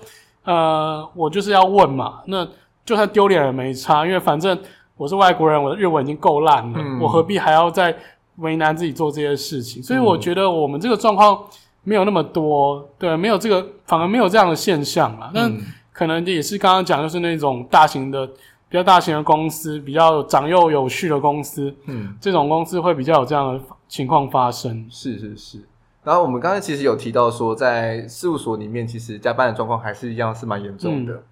[0.45, 2.47] 呃，我就是要问嘛，那
[2.84, 4.58] 就算丢脸也没差，因为反正。
[4.95, 7.93] 我是外国人，我的日文已经够烂了，嗯，我何必还要再
[8.38, 9.82] 为难自己做这些事情？
[9.82, 11.38] 所以我觉得我们这个状况
[11.84, 15.32] 没有那么多，对，没有这个，反而没有这样的现象啦。
[15.34, 15.51] 那
[15.91, 18.29] 可能也是刚刚讲，就是那种大型的、
[18.74, 24.84] 比较大型的公司，比较长幼有序的公司，嗯，这种公司会比较有这样的情况发生。
[24.90, 25.60] 是是是。
[26.04, 31.14] 然后我们刚才其实有提到说，在事务所里面，其实加班的状况还是一样是蛮严重的。
[31.14, 31.24] 嗯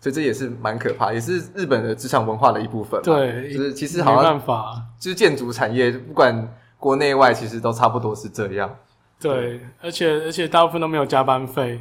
[0.00, 3.02] 所以这也是蛮可怕，也是日本的职场文化的一部分。
[3.02, 8.72] 对，就是其实好像没办法，就是建筑产业，不管国内外，其实都差不多是这样。
[9.18, 11.80] 对，对而且而且大部分都没有加班费。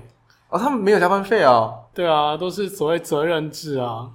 [0.49, 1.71] 哦，他们没有加班费啊？
[1.93, 4.09] 对啊，都是所谓责任制啊。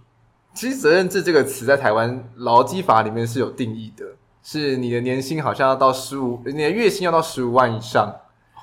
[0.55, 4.05] 其实责任制这个词在台湾劳基法里面是有定义的，
[4.43, 8.15] 是你的年薪好像要到十五，你的月薪要到十五万以上，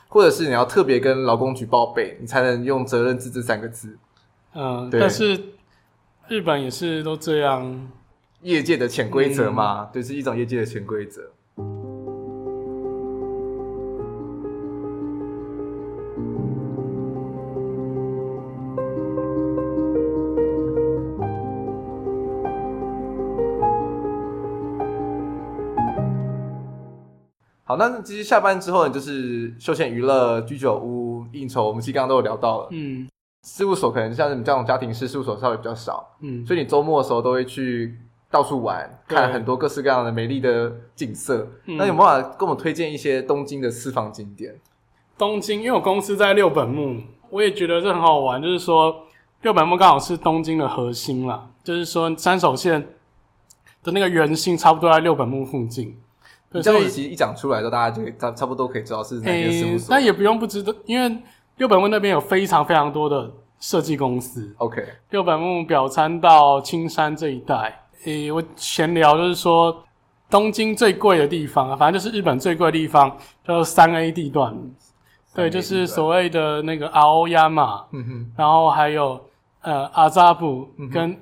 [0.08, 3.97] 或者是你要特别跟劳工局报备，你才能用责任制这三个字。
[4.54, 5.39] 嗯，但是
[6.28, 7.89] 日本也是都这样，
[8.41, 11.32] 业界的潜规则嘛，对、嗯，是一种业界的潜规则。
[27.70, 33.08] 好，那其实下班之后呢，就是休闲娱乐、居酒屋、应酬，我们其实刚刚都有聊到了，嗯。
[33.48, 37.96] 事务所可能像你们这种家庭式事务所稍微比较少，嗯，所以你周末的时候都会去
[38.32, 41.48] 到处玩，看很多各式各样的美丽的景色。
[41.66, 44.60] 嗯、那有没有办法跟我们推荐一些东京的私房景点？
[45.16, 48.42] 东京，因为我公司在六本木，我也觉得这很好玩。
[48.42, 49.04] 就是说，
[49.44, 52.82] 六本木刚好是东京的核心啦，就是说山手线
[53.84, 55.96] 的那个圆心差不多在六本木附近。
[56.52, 59.96] 对，这样子其实一讲出来的，大家就差差不多可以知道是哪间事务所。
[59.96, 61.18] 那、欸、也不用不知道，因为
[61.58, 64.54] 六本木那边有非常非常多的设计公司。
[64.58, 67.84] OK，六本木、表参到、青山这一带。
[68.06, 69.84] 诶、欸，我闲聊就是说，
[70.30, 73.10] 东京最贵的地方啊，反正就是日本最贵的地方，
[73.46, 74.56] 叫做三 A 地段。
[75.36, 79.22] 对，就是所谓的那个青山嘛，嗯哼，然后还有
[79.62, 81.16] 呃阿扎布跟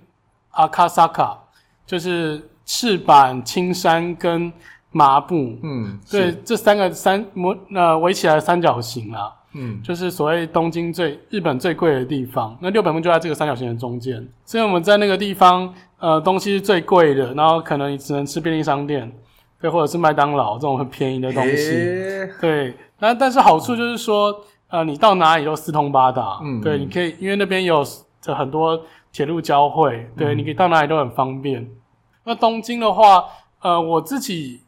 [0.51, 1.37] 阿卡萨卡，
[1.85, 4.51] 就是赤坂、青山跟
[4.91, 12.57] 麻布，嗯，对，这三个三模呃围起来的三角形啊，嗯，就是所谓东京最日本最贵的地方。
[12.61, 19.11] 那六本木就在这个三角形的中间，所以我们在那个地方，呃，东西是最贵的，然后可能你只能吃便利商店，
[19.61, 22.73] 对，或者是麦当劳这种很便宜的东西，欸、对。
[22.99, 24.33] 那但是好处就是说，
[24.69, 27.85] 呃，你到哪里都四通八达，嗯，对，你可以因为那边有
[28.25, 31.69] 很多铁路交汇，对，你可以到哪里都很方便。
[32.23, 33.23] 那东京的话，
[33.61, 34.61] 呃，我自己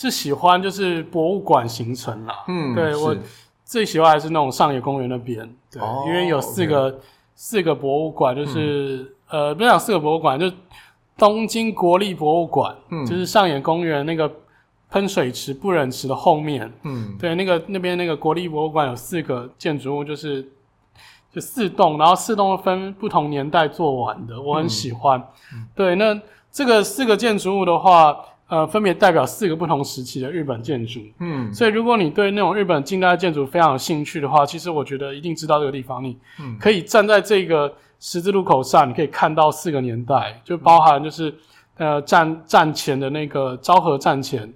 [0.00, 3.16] 是喜欢就是博物馆行程啦，嗯，对，我
[3.64, 5.38] 最喜欢还是那种上野公园那边，
[5.72, 7.00] 对，因为有四个
[7.34, 10.48] 四个博物馆，就是呃，不是讲四个博物馆，就
[11.16, 14.30] 东京国立博物馆，嗯，就是上野公园那个。
[14.90, 20.42] 喷水池、不忍池的后面，嗯，对，那个那边那个国立博物馆有四个建筑物，就是
[21.30, 25.22] 就四栋，然后四栋分不同年代做完的，我很喜欢。
[25.52, 26.18] 嗯、对，那
[26.50, 28.16] 这个四个建筑物的话，
[28.48, 31.00] 呃，分别代表四个不同时期的日本建筑。
[31.20, 36.02] 嗯，所以如果你对那种日本近代建筑非常有兴趣的话，其实我觉得一定知道这个地方。
[36.02, 36.18] 你
[36.58, 41.32] 可以站在这个十字路口上，你可以看到四个年代，就包含就是。
[41.80, 44.52] 呃，站站前的那个昭和站前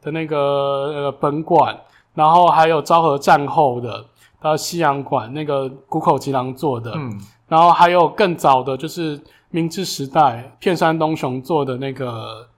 [0.00, 1.78] 的那个呃本馆，
[2.14, 4.02] 然后还有昭和战后的，
[4.40, 12.48] 到西洋馆那个谷口吉郎做的，嗯，然后还有更早的，就是明治时代片山东雄做的那个，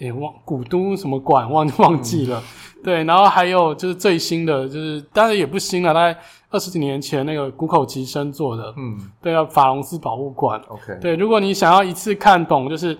[0.00, 6.18] 诶忘古都什么馆忘 忘记了，嗯、对，然后还有就是最新的，就是当然也不新了，大概
[6.50, 12.96] 二十几年前那个谷口吉生做的，嗯，对，要法隆寺博物馆，OK，对，如果你想要一次看懂，就是。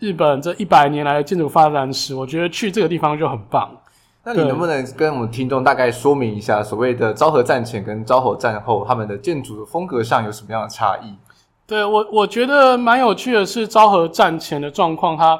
[0.00, 3.70] 日本这一百年来的建筑发展史，我觉得去这个地方就很棒。
[4.24, 11.14] 那你能不能跟我们听众大概说明一下，所谓的昭和战前跟昭和战后他们的建筑的风格上有什么样的差异？
[11.66, 15.38] 对，我我觉得蛮有趣的是，昭和战前的状况，它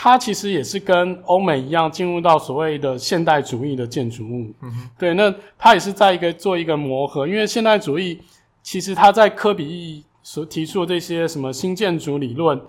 [0.00, 4.54] 它其实也是跟欧美一样进入到所谓的现代主义的建筑物。
[4.62, 8.20] 嗯，对，那它也是在一个做一个磨合，因为现代主义
[8.62, 12.60] 其实它在科比意所提出的这些什么新建筑理论。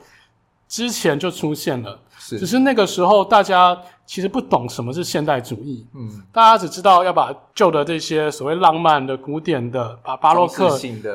[0.67, 10.69] 之前就出现了，是，只是那个时候大家其实不懂什么是现代主义，嗯，大家只知道要把旧的这些所谓浪漫的、古典的、把巴洛克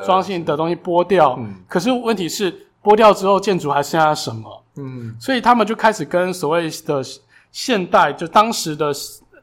[0.04, 4.63] 装饰性的东西剥掉，嗯，可是问题是剥掉之后建筑还剩下什么？
[4.76, 7.02] 嗯，所以他们就开始跟所谓的
[7.50, 8.92] 现代，就当时的、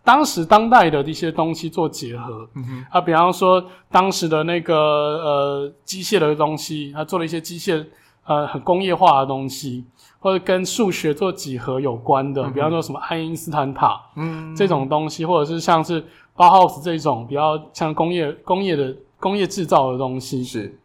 [0.04, 7.86] 当时当代的一些东西做结合，嗯哼，啊，比方说当时的那个呃机械的东西，他做了一些机械
[8.26, 9.86] 呃很工业化的东西。
[10.24, 20.78] 或者跟数学做几何有关的，嗯、比方说什么爱因斯坦塔，嗯，这种东西，或者是像是包豪斯这种比较像工业、工业的工业制造的东西，是，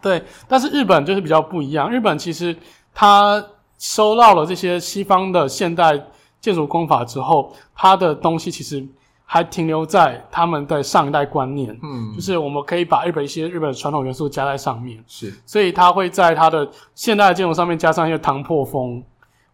[0.00, 0.22] 对。
[0.46, 2.56] 但是日本就是比较不一样，日本其实
[2.94, 3.44] 它
[3.78, 6.00] 收到了这些西方的现代
[6.40, 8.86] 建筑工法之后，它的东西其实。
[9.28, 19.02] 还停留在他们的上一代观念，嗯，就是我们可以把日本一些日本传统元素加在上面，是，所以他会在它的现代的建筑上面加上一些唐破风。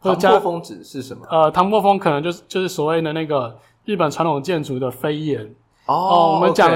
[0.03, 1.25] 唐破风指是什么？
[1.31, 5.41] 呃，唐破风可能就是就是所谓的那个日本传统建筑的飞檐。
[5.87, 6.71] 哦，哦，我们讲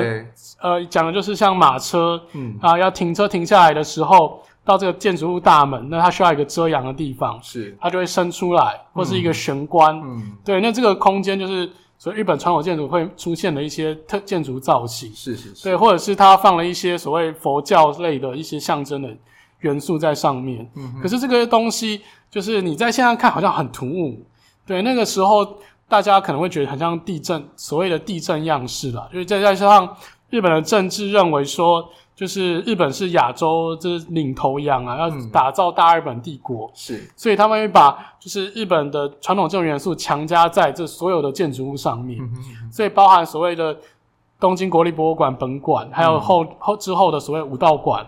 [0.63, 11.71] 呃讲的就是像马车，嗯啊，要停车停下来的时候，到这个建筑物大门，那它需要一个遮阳的地方，是，它就会伸出来，或是一个玄关，嗯，对，那这个空间就是。
[11.99, 19.09] 所以日本传统建筑会出现的一些特建筑造型，是是是，对，或者是它放了一些所谓佛教类的一些象征的
[19.61, 20.71] 元素在上面。
[20.75, 24.23] 嗯哼，可是这个东西就是你在现在看好像很突兀，
[24.67, 25.57] 对，那个时候
[25.89, 29.97] 大家可能会觉得很像地震，所谓的地震样式啦，就是再加上
[30.29, 31.89] 日本的政治认为说。
[32.17, 42.19] 就是日本是亚洲就是领头羊啊，要打造大日本帝国，是，所以他们会把就是日本的传统建筑元素强加在这所有的建筑物上面，
[42.73, 43.77] 所以包含所谓的
[44.41, 48.07] 东京国立博物馆本馆，还有后后之后的所谓武道馆。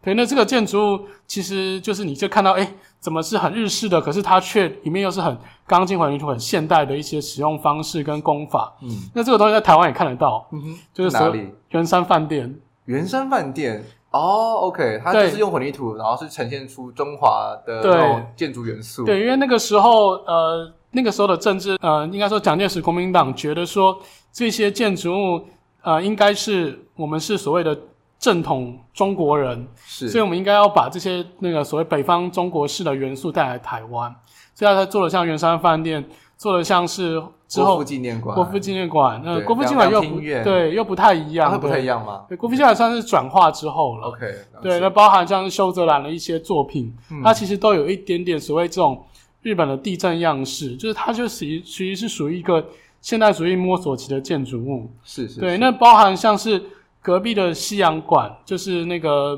[0.00, 8.72] 对，那这个建筑物其实就是你就看到，哎，怎么是很日式的，可是它却里面又是很钢筋混凝土、很现代的一些使用方式跟工法。
[8.82, 10.44] 嗯，那这个东西在台湾也看得到。
[10.50, 11.48] 嗯哼，就是哪里？
[11.68, 12.52] 圆山饭店。
[12.86, 13.84] 圆山饭店。
[14.10, 19.04] 哦，OK，它就是用混凝土，然后是呈现出中华的那种建筑元素。
[19.04, 23.98] 对，因为那个时候，呃，那个时候的政治，呃，应该说蒋介石国民党觉得说
[24.30, 25.46] 这些建筑物，
[25.82, 27.76] 呃，应该是我们是所谓的。
[28.22, 34.14] 正统中国人，是，所以我们应该要把这些那个所谓北方中国式的元素带来台湾。
[34.54, 36.04] 所以他才做了像圆山饭店，
[36.42, 42.24] 做的像是之后国父纪念馆，国父纪念馆，那国父纪念馆又不对，又不太一样，会不太一样吗？
[42.28, 44.08] 对，国父纪念馆算是转化之后了。
[44.08, 49.04] OK，对，那包含像是修泽兰的一些作品，它其实都有一点点所谓这种
[49.42, 52.64] 日本的地震样式，就是它就属于属于是属于一个
[53.00, 54.90] 现代主义摸索期的建筑物。
[55.04, 56.60] 是是，对，那包含像是。
[57.04, 59.36] 隔壁的西洋馆就是那个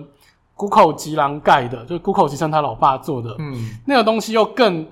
[0.54, 3.34] 谷口吉郎盖的，就是谷口吉生他老爸做的。
[3.38, 4.86] 嗯，那个东西又更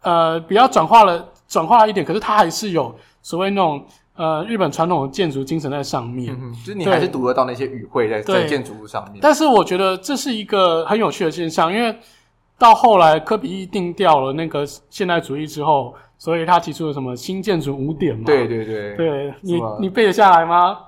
[0.00, 3.84] 呃比较转化了，转化了一点，可是它还是有所谓那种
[4.14, 6.36] 呃日本传统的建筑精神在上面。
[6.40, 9.18] 嗯，就是你还是读得到那些语汇在在建筑物上面。
[9.20, 11.96] 但是我觉得这是一个很有趣的现象，因为
[12.58, 18.22] 到后来科比一定掉了那个现代主义之后，所以他提出了什么新建筑五点嘛？
[18.24, 20.78] 对对对，对你你背得下来吗？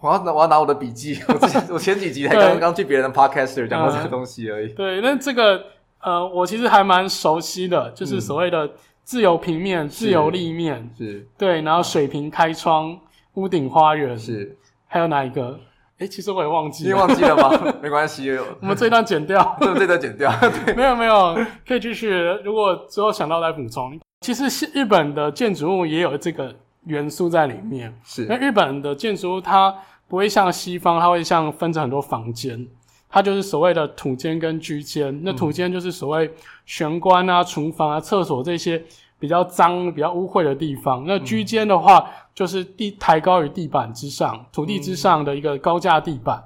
[0.00, 4.72] 我要拿我要拿我的笔记，我之前我前几集才刚 刚去别人的 podcaster 讲过这个东西而已。
[4.74, 5.64] 对，那这个
[6.00, 8.68] 呃，我其实还蛮熟悉的，就是所谓的
[9.04, 12.98] 自由平面、自由立面，是，对，然后水平开窗、
[13.34, 15.58] 屋顶花园，是，还有哪一个？
[15.98, 17.74] 诶，其实我也忘记了，你忘记了吗？
[17.82, 18.30] 没关系，
[18.60, 20.32] 我们这一段剪掉， 这这段剪掉。
[20.64, 21.36] 对，没有没有，
[21.66, 22.10] 可以继续，
[22.44, 23.98] 如果之后想到再补充。
[24.20, 29.74] 其实是日本的建筑物也有这个元素在里面，是，那日本的建筑物它。
[30.08, 32.68] 不会像西方，它会像分成很多房间，
[33.12, 35.20] 它就是所谓的土间跟居间。
[35.22, 36.32] 那土间就是所谓
[36.64, 38.82] 玄关啊、厨房啊、厕所这些
[39.18, 41.04] 比较脏、比较污秽的地方。
[41.06, 46.42] 那居间的话，就是地抬高于地板之上，土地之上的一个高架地板。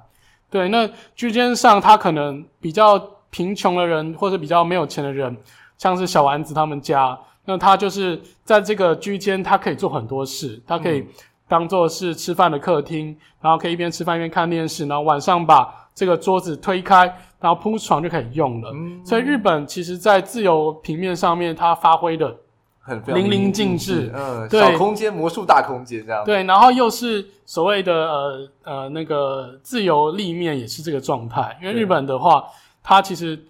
[0.49, 2.99] 对，那居间上，它可能比较
[3.29, 5.37] 贫穷的人，或者比较没有钱的人，
[5.77, 11.05] 像是小丸子他们家，那他就是在这个居间，他可以做很多事，他可以。
[11.47, 17.05] 当做是吃饭的客厅，然后可以一边吃饭一边看电视，然后晚上把这个桌子推开，
[17.39, 18.69] 然后铺床就可以用了。
[18.73, 22.35] 嗯，所以日本其实，在自由平面上面，它发挥的
[22.79, 24.11] 很淋漓尽致。
[24.13, 26.25] 嗯，对，小空间魔术大空间这样。
[26.25, 31.57] 对，然后又是所谓的呃呃那个自由立面，也是这个状态。
[31.61, 32.43] 因为日本的话，
[32.83, 33.41] 它其实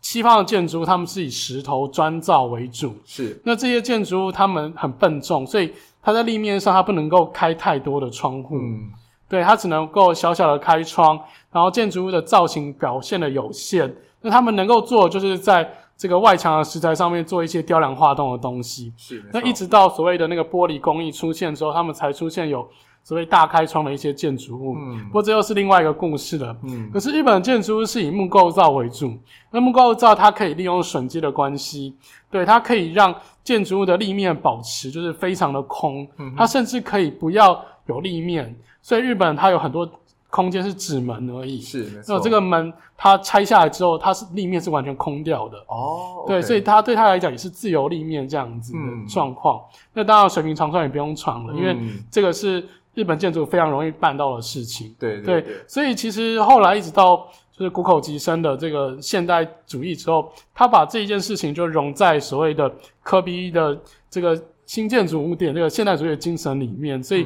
[0.00, 2.94] 西方的建筑物，他们是以石头砖造为主。
[3.04, 5.72] 是，那这些建筑物他们很笨重，所以。
[6.04, 8.92] 它在立面上，它不能够开太多的窗户，嗯，
[9.28, 11.18] 对，它只能够小小的开窗，
[11.50, 13.92] 然后建筑物的造型表现的有限。
[14.20, 18.92] 那他们能够做，就是在这个外墙的石材上面做一些雕梁画栋的东西。
[18.96, 22.68] 是，那一直到所谓的那个玻璃工艺出现之后，他们才出现有
[23.04, 24.74] 所谓大开窗的一些建筑物。
[24.76, 26.56] 嗯，不过这又是另外一个故事了。
[26.62, 29.12] 嗯，可是日本的建筑物是以木构造为主，
[29.52, 31.94] 那木构造它可以利用榫接的关系。
[32.30, 38.52] 对，它可以让建筑物的立面保持就是非常的空，嗯、它甚至可以不要有立面，
[38.82, 39.88] 所以日本它有很多
[40.30, 41.60] 空间是纸门而已。
[41.60, 42.16] 是，没错。
[42.16, 45.58] 那这个门它拆下来之后，它是立面是完全空掉的。
[45.68, 48.78] 哦，对所以它对它来讲也是自由立面这样子的
[49.08, 49.58] 状况。
[49.58, 51.76] 嗯、那当然水平长窗也不用床了，嗯、因为
[52.10, 54.94] 这个是日本建筑非常容易办到的事情。
[54.98, 57.28] 对对所以其实后来一直到。
[57.56, 62.68] 就是谷口吉生的这个现代主义之后，他把这一件事情就融在所谓的
[63.00, 63.80] 科比意的
[64.10, 64.36] 这个
[64.66, 67.00] 新建筑五点这个现代主义的精神里面。
[67.00, 67.24] 所以，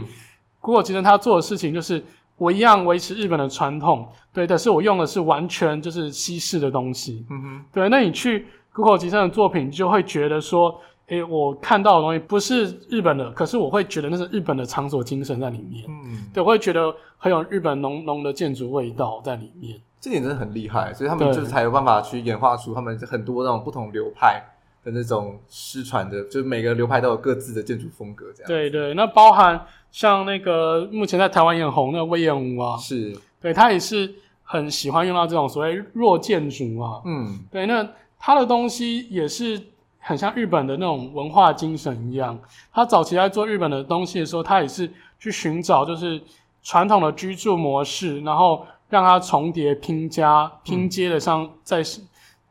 [0.60, 2.04] 谷口吉生他做的事情就是，
[2.36, 7.24] 我一样维持日本的传统，对，但是我用的是完全就是西式的东西。
[7.30, 7.88] 嗯哼，对。
[7.88, 8.44] 那你去
[8.74, 10.78] 谷口吉生的作品，就会觉得说，
[11.08, 15.84] 诶，我看到的东西不是日本的，可是我会觉得那是日本的场所精神在里面。
[15.88, 19.80] 嗯，对，我会觉得很有日本浓浓的建筑味道在里面。
[20.00, 24.40] 这点真的很厉害，所以他们就是才有办法去演化出他们很多那种不同流派
[24.84, 28.46] 的那种失传的，就是每个流派都有各自的建筑风格这样。
[28.46, 37.88] 对对，那包含像那个目前在台湾也很红那个隈研吾啊，是，对，他也是很喜欢用到这种所谓弱建筑啊，嗯，对，那
[38.18, 39.60] 他的东西也是
[39.98, 42.38] 很像日本的那种文化精神一样。
[42.72, 46.20] 他早期在做日本的东西的时候，他也是去寻找就是
[46.62, 48.66] 传统的居住模式，然后。
[48.90, 51.82] 让它重叠拼加拼接的上在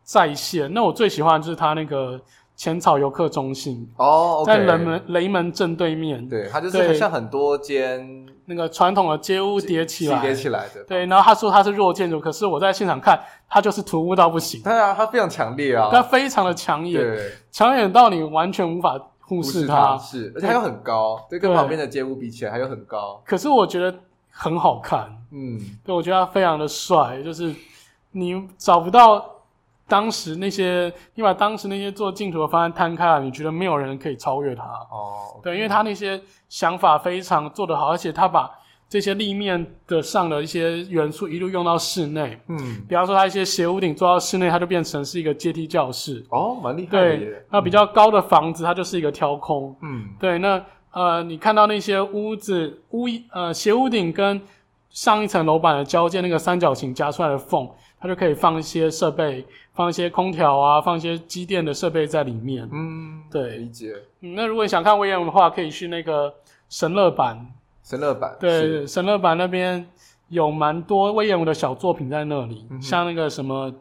[0.03, 0.71] 在线。
[0.71, 2.21] 那我最喜欢的就是他那个
[2.55, 6.29] 浅草游客中心哦，在雷门雷门正对面。
[6.29, 10.81] 对，它就是很像很多间那个传统的街屋叠起来，叠起来的。
[10.85, 13.19] 对，然后他说他是弱建筑，可是我在现场看，
[13.49, 14.61] 他就是突兀到不行。
[14.63, 17.03] 对啊，他非常强烈啊，他非常的抢眼，
[17.51, 19.97] 抢眼到你完全无法忽视它。
[19.97, 23.21] 是，而且它又很高，对，跟旁边的街屋比起来，它又很高。
[23.25, 23.93] 可是我觉得
[24.31, 27.53] 很好看，嗯，对，我觉得他非常的帅，就是
[28.11, 29.36] 你找不到。
[29.87, 35.31] 当时那些，你把当时那些做竞图的方案摊开了，你觉得没有人可以超越他哦。
[35.33, 35.43] Oh.
[35.43, 38.51] 对，因为他那些想法非常做得好，而且他把
[38.89, 42.37] 这些立面的上的一些元素一路用到室内。
[42.47, 42.57] 嗯，
[42.87, 46.25] 比方说他一些斜屋顶做到室内，它就变成是一个阶梯教室。
[46.29, 47.17] 哦，蛮厉害的。
[47.17, 49.75] 对，那比较高的房子，它就是一个挑空。
[49.81, 50.61] 嗯，对，那
[50.91, 54.41] 呃，你看到那些屋子屋呃斜屋顶跟
[54.89, 57.69] 上一层楼板的交界那个三角形夹出来的缝。
[57.99, 59.43] 它就可以放一些设备，
[59.73, 62.69] 放一些空调啊，放一些机电的设备在里面。
[62.71, 63.95] 嗯，对，理解。
[64.21, 66.33] 嗯，那如果你想看威严的话，可以去那个
[66.69, 67.43] 神乐版。
[67.83, 68.35] 神乐版。
[68.39, 69.83] 对，神乐版那边
[70.27, 73.73] 有蛮多威严的小作品在那里，嗯、像那个什么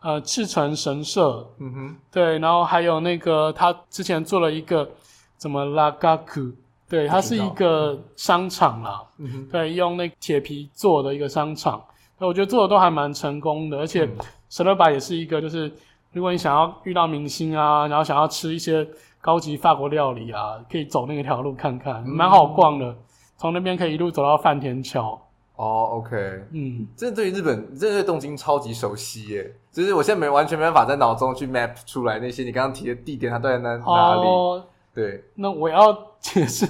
[0.00, 1.48] 呃赤城神社。
[1.58, 1.96] 嗯哼。
[2.10, 4.90] 对，然后还有那个他之前做了一个
[5.36, 6.50] 怎么拉嘎库，
[6.88, 9.00] 对，它是一个商场啦。
[9.18, 9.46] 嗯哼。
[9.46, 11.80] 对，用那铁皮做的一个商场。
[12.26, 14.08] 我觉得做的都还蛮成功的，而且
[14.48, 15.72] 神乐坂也是一个，就是
[16.12, 18.86] 如果你想要遇到明星啊，然后想要吃一些
[19.20, 22.94] 高级法国料理啊，可以走那条路看看，蛮好逛的。
[23.36, 25.18] 从那边可以一路走到饭田桥。
[25.56, 26.16] 哦，OK，
[26.52, 29.54] 嗯，真的对于日本，真的对东京超级熟悉耶。
[29.70, 34.20] 就是我现在没完全没办法在脑中去 map 出来那些你刚刚提的地点，它都在那哪里？
[34.26, 34.64] 哦
[34.94, 36.66] 对，那我要解释，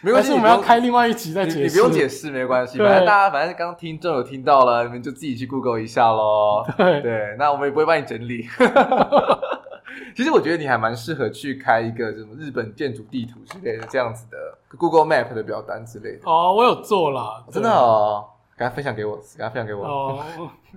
[0.00, 1.62] 没关系，我们要开另外一集再解释。
[1.64, 6.64] 你不用解释，没关系，反正大家反正刚刚听众有听到了，你们就自己去 Google 一下喽。
[6.78, 8.48] 对对，那我们也不会帮你整理。
[10.16, 14.36] 其实我觉得你还蛮适合去开一个什么日本建筑地图之类的这样子的
[14.78, 16.20] Google Map 的表单之类的。
[16.24, 18.24] 哦，我有做了，真的哦，
[18.56, 19.84] 给他分享给我，给他分享给我。
[19.84, 20.18] 哦，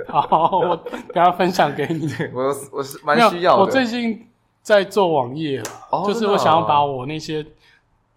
[0.08, 2.14] 好，我给他分享给你。
[2.36, 3.62] 我我是蛮需要的。
[3.64, 4.26] 我最近。
[4.62, 7.44] 在做网页了，哦、就是我想要把我那些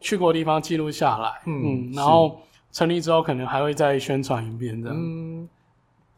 [0.02, 2.38] 去过的地方记录下来，嗯，嗯，然后
[2.72, 4.96] 成立之后可能还会再宣传一遍这样。
[4.98, 5.48] 嗯，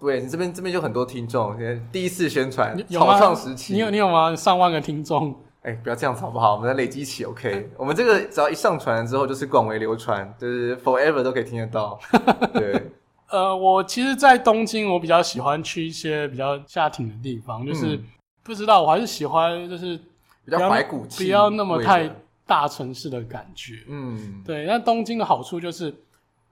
[0.01, 1.57] 对，你这边这边就很多听众，
[1.93, 4.35] 第一次宣传，草创时期，你有你有吗？
[4.35, 5.31] 上万个听众，
[5.63, 6.55] 哎、欸，不要这样子好不好？
[6.55, 7.71] 我们再累积起，OK。
[7.79, 11.99] 我们这个只要一上传之后，就是广为流传，就是 forever 都可以听得到。
[12.55, 12.91] 对，
[13.29, 18.05] 呃，我其实，在东京，我比较喜欢去一些比较下挺的地方，就是、嗯、
[18.43, 20.01] 不知道，我还是喜欢就是。
[20.47, 22.07] 比较怀古气，不要那么太
[22.47, 23.85] 大城市的感觉。
[23.89, 24.65] 嗯，对。
[24.67, 25.95] 那东京的好处就是，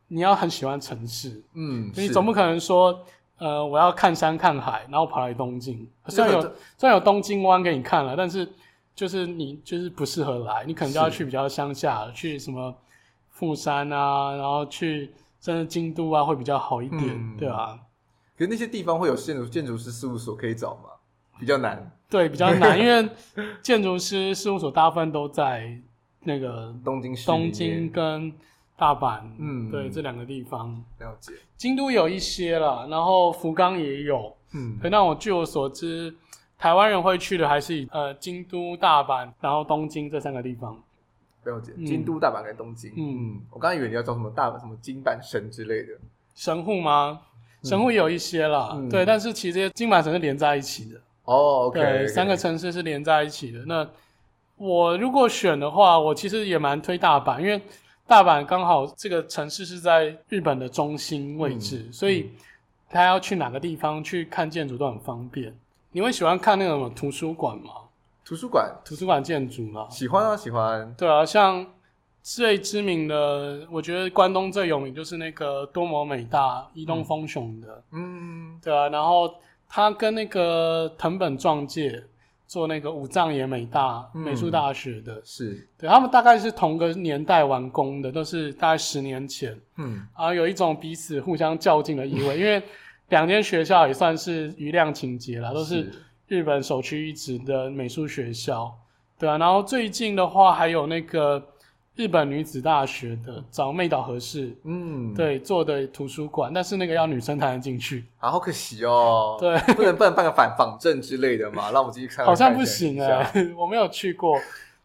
[0.09, 1.43] 你要很喜欢城市。
[1.55, 3.05] 嗯，你总不可能说，
[3.39, 5.87] 呃，我要看山看海，然后跑来东京。
[6.09, 6.41] 虽然有
[6.77, 8.49] 虽然有东京湾给你看了，但是
[8.95, 12.75] 就是你就是不适合来，你可能就要去比较乡下，去什么
[13.31, 17.79] 富山啊，然后去甚至京都啊，会比较好一点，对吧？
[18.37, 20.91] 可是那些地方会有建筑建筑师事务所可以找吗？
[21.39, 23.09] 比较难，对，比较难， 因为
[23.63, 25.77] 建筑师事务所大部分都在
[26.21, 28.33] 那个东京市、东京跟
[28.77, 30.73] 大阪，嗯，对，这两个地方。
[30.99, 31.33] 了解。
[31.57, 36.15] 京都有一些啦，然后福冈也有，嗯，可那我据我所知，
[36.59, 40.81] 台湾人会去的还是以呃京都、大阪，然后东京这三个地方。
[41.45, 41.73] 了解。
[41.85, 45.89] 京都、大阪跟东京，嗯，我刚才以为你要找什么大阪、什么金板神之类的。
[46.35, 47.21] 神户吗？
[47.65, 51.01] 神户有一些啦，嗯、对，但是其实这些京阪神是连在一起的。
[51.25, 51.35] 哦
[51.71, 52.09] ，oh, 对，okay.
[52.09, 53.61] 三个城市是连在一起的。
[53.67, 53.89] 那
[54.57, 57.61] 我如果选的话，我其实也蛮推大阪，因为
[58.09, 62.31] 大阪刚好这个城市是在日本的中心位置，嗯、所以
[62.91, 65.55] 他要去哪个地方去看建筑都很方便。
[65.93, 67.71] 你会喜欢看那种图书馆吗？
[68.25, 69.87] 图书馆，图书馆建筑吗？
[69.91, 70.93] 喜欢啊，喜欢。
[70.99, 71.65] 对啊，像
[72.21, 79.33] 最知名的，我觉得关东最有名就是那个多摩美大伊东丰雄的，嗯，对啊，然后。
[79.75, 82.05] 他跟那个藤本壮介
[82.47, 89.59] 做那个武藏野美大美术大学的，嗯、是对，他们大概是同个年代完工的，都是大概十年前。
[89.79, 92.63] 嗯，啊有一种彼此互相较劲的意味， 因为
[93.09, 95.91] 两间学校也算是余量情节啦，都是
[96.27, 98.79] 日本首屈一指的美术学校。
[99.19, 101.43] 对啊，然后最近的话还有那个。
[101.95, 109.37] 日本女子大学的找妹岛和世，嗯，对，做的图书馆，但是那个要女生才能进去，啊，好可惜哦。
[109.39, 112.25] 对，不能不能办个反仿证之类的嘛，让我们继续看。
[112.27, 114.37] 好像不行哎，我没有去过。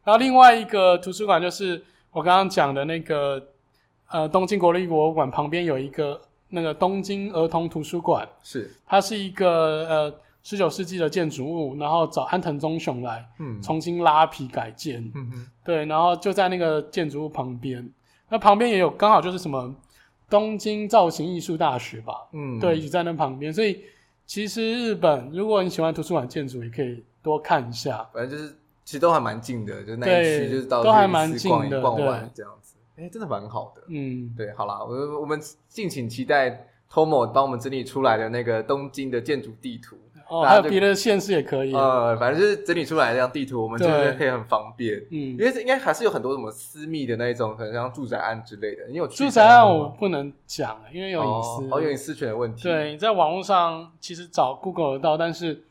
[0.04, 1.82] 然后另外一个图书馆就是
[2.12, 3.42] 我刚刚讲的那个，
[4.10, 10.14] 呃，东京国立博物馆旁边有一个那个东京儿童图书馆，是，它是一个呃。
[10.48, 17.86] 十九世纪的建筑物，然后找安藤忠雄来，嗯，重新拉皮改建，嗯哼，对，然后就在那个建筑物旁边，
[18.30, 19.76] 那旁边也有刚好就是什么
[20.30, 23.52] 东京造型艺术大学吧，嗯，对，一直在那旁边。
[23.52, 23.84] 所以
[24.26, 28.10] 其实日本，如果你喜欢图书馆建筑，也可以多看一下。
[28.14, 32.78] 反正就是其实都还蛮近的，就那一区就是到都还蛮近的，逛完这样子。
[32.96, 33.84] 哎、欸，真的蛮好的。
[33.90, 35.38] 嗯，对，好啦，我我们
[35.68, 39.98] 敬请期待 Tomo 帮我们整理出来的那个东京的建筑地图。
[40.30, 41.74] 哦，还有别的县市也可以。
[41.74, 44.98] 呃，反正就是整理出来这样地图，我们就是可以很方便。
[45.12, 48.88] 嗯，因为应该还是有很多什么私密的那一种，可能像住宅案之类的。
[48.90, 52.64] 你有住宅案我不能讲，因为有隐私，哦，有隐私权的问题。
[52.64, 55.64] 对，你在网络上其实找 Google 得到，但是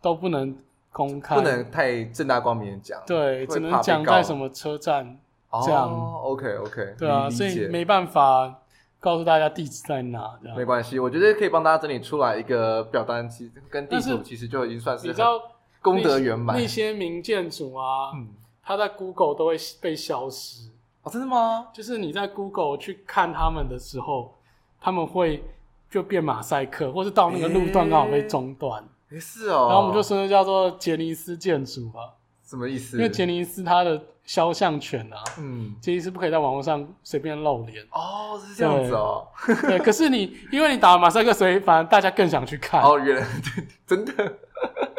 [0.00, 0.56] 都不能
[0.92, 3.00] 公开，不能太正大光明的讲。
[3.06, 5.18] 对，只能讲在什么车站。
[5.64, 5.88] 这样
[6.24, 8.62] ，OK OK，对啊，所以没办法
[9.04, 15.38] 告诉大家地址在哪，这样没关系，我觉得可以帮大家整理出来一个表单，其实跟地图其实就已经算是比较
[15.82, 16.56] 功德圆满。
[16.56, 18.30] 那些名建筑啊，嗯，
[18.62, 20.70] 它在 Google 都会被消失
[21.02, 21.68] 哦，真的吗？
[21.74, 24.34] 就是你在 Google 去看他们的时候，
[24.80, 25.44] 他们会
[25.90, 29.66] 就变马赛克，或是到那个路段刚好被中断，没事哦。
[29.68, 32.16] 然后我们就说叫做杰尼斯建筑啊。
[32.42, 32.96] 什么意思？
[32.96, 37.84] 因为杰尼斯它的肖像权啊，嗯，其实是不可以在网络上随便露脸。
[37.92, 39.26] 哦，是这样子哦。
[39.62, 42.82] 对， 可是你因为你打了马赛克，所以反而大家更想去看。
[42.82, 43.22] 哦，原来
[43.54, 44.38] 对，真的。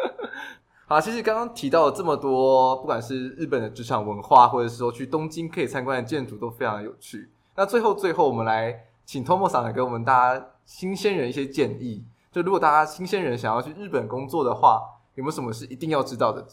[0.87, 7.27] 好，其实刚刚提到了这么多，不管是日本的职场文化，或者是说去东京可以参观的建筑，都非常有趣。
[7.55, 12.05] 那最后最后，我们来请 Tomo 桑来给我们大家新鲜人一些建议。
[12.31, 14.83] 就如果大家新鲜人想要去日本工作的话，
[15.15, 16.45] 有没有什么是一定要知道的？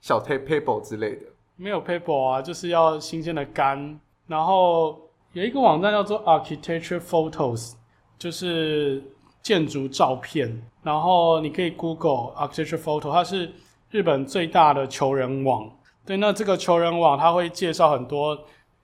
[0.00, 1.26] 小 table 之类的，
[1.60, 4.00] 没有 paper 啊，就是要新鲜的干。
[4.26, 4.98] 然后
[5.34, 7.74] 有一个网站叫做 Architecture Photos，
[8.18, 9.04] 就是
[9.42, 10.62] 建筑照片。
[10.82, 13.52] 然后你可以 Google Architecture Photo，它是
[13.90, 15.70] 日本最大的求人网。
[16.06, 18.34] 对，那这个求人网它会介绍很多，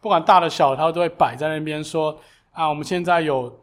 [0.03, 2.15] 不管大的小的，它都会摆在那边说
[2.53, 3.59] 啊，我们现在有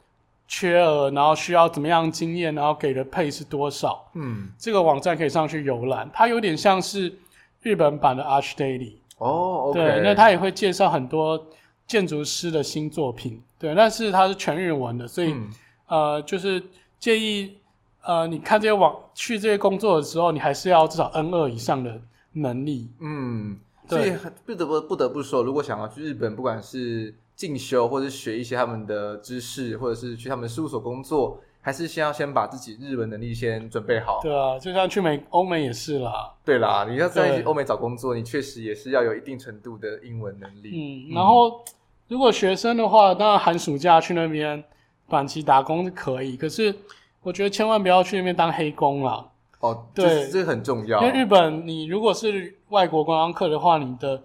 [0.47, 4.09] 缺额，然后需要怎么样经验，然后给的 pay 是多少。
[4.15, 7.15] 嗯，这个网站可以上去游览，它有点像是。
[7.61, 9.95] 日本版的 Arch Daily 哦，oh, okay.
[9.95, 11.47] 对，那他也会介绍很多
[11.87, 15.49] 建筑师的新作品，对，但是它是全日文的，所以、嗯、
[15.87, 16.61] 呃，就是
[16.99, 17.57] 建议
[18.03, 22.01] 呃，你看这些网去这些工作的时候，你还是要至少 N 二以上的
[22.33, 23.57] 能力，嗯，
[23.87, 31.39] 对，所以不得不不得不说，如果想要去日本，不管是进修或者学一些他们的知识，或者是去他们事务所工作。
[31.65, 34.19] 还是先要先把自己日文能力先准备好。
[34.21, 36.33] 对啊，就像去美欧美也是啦。
[36.43, 41.07] 对啦，你要在欧美找工作，你确实也是要有一定程度的英文能力。
[41.09, 41.63] 嗯，然后
[42.09, 44.61] 如果学生的话，当然寒暑假去那边
[45.07, 46.75] 短期打工是可以，可是
[47.21, 49.25] 我觉得千万不要去那边当黑工啦。
[49.61, 51.01] 哦，对，这很重要。
[51.01, 54.21] 因为日本，你如果是外国观光客的话，你的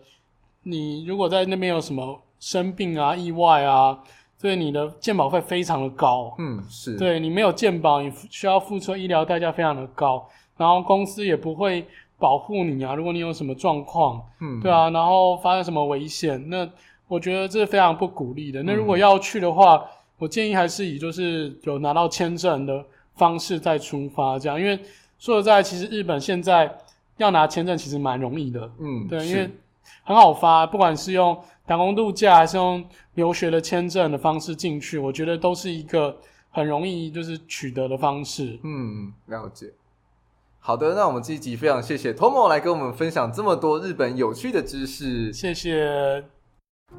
[0.64, 3.96] 你如果在那边有什么生病啊、意外啊。
[4.40, 10.24] 所以你的健保费非常的高，嗯，是对你没有健保，你需要付出医疗代价非常的高，
[10.56, 11.84] 然后公司也不会
[12.20, 12.94] 保护你啊。
[12.94, 16.68] 如果你有什么状况，嗯，对啊，然后发生什么危险，那
[17.08, 18.62] 我觉得这是非常不鼓励的。
[18.62, 22.84] 那如果要去的话，嗯，我建议还是以就是有拿到签证的
[23.16, 24.78] 方式再出发，这样，因为
[25.18, 26.72] 说实在，其实日本现在
[27.16, 29.50] 要拿签证其实蛮容易的，嗯，对，因为
[30.04, 31.36] 很好发，不管是用。
[31.68, 32.82] 打工度假还是用
[33.14, 36.16] 留学的签证的方式进去，我觉得都是一个
[36.50, 38.58] 很容易就是取得的方式。
[38.64, 39.70] 嗯，了解。
[40.58, 45.30] 好的，那我们这一集非常谢谢 Tomo 来跟我们分享这么多日本有趣的知识。
[45.30, 46.24] 谢谢。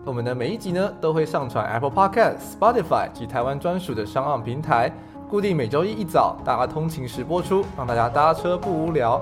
[0.06, 4.92] 我们的每一集呢都会上传 Apple Podcast、Spotify 及台湾专属的商岸平台，
[5.28, 9.20] 固定每周一一早大家通勤时播出，让大家搭车不无聊。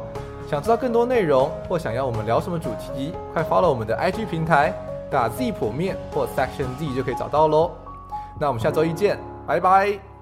[0.49, 4.73] 想知道更多内容或想要我们聊什么主题，快 follow 我们的 IG 平台。
[5.09, 7.71] 打 Z 剖面或 Section Z 就可以找到喽。
[8.39, 10.16] 那我们下周一见，拜拜。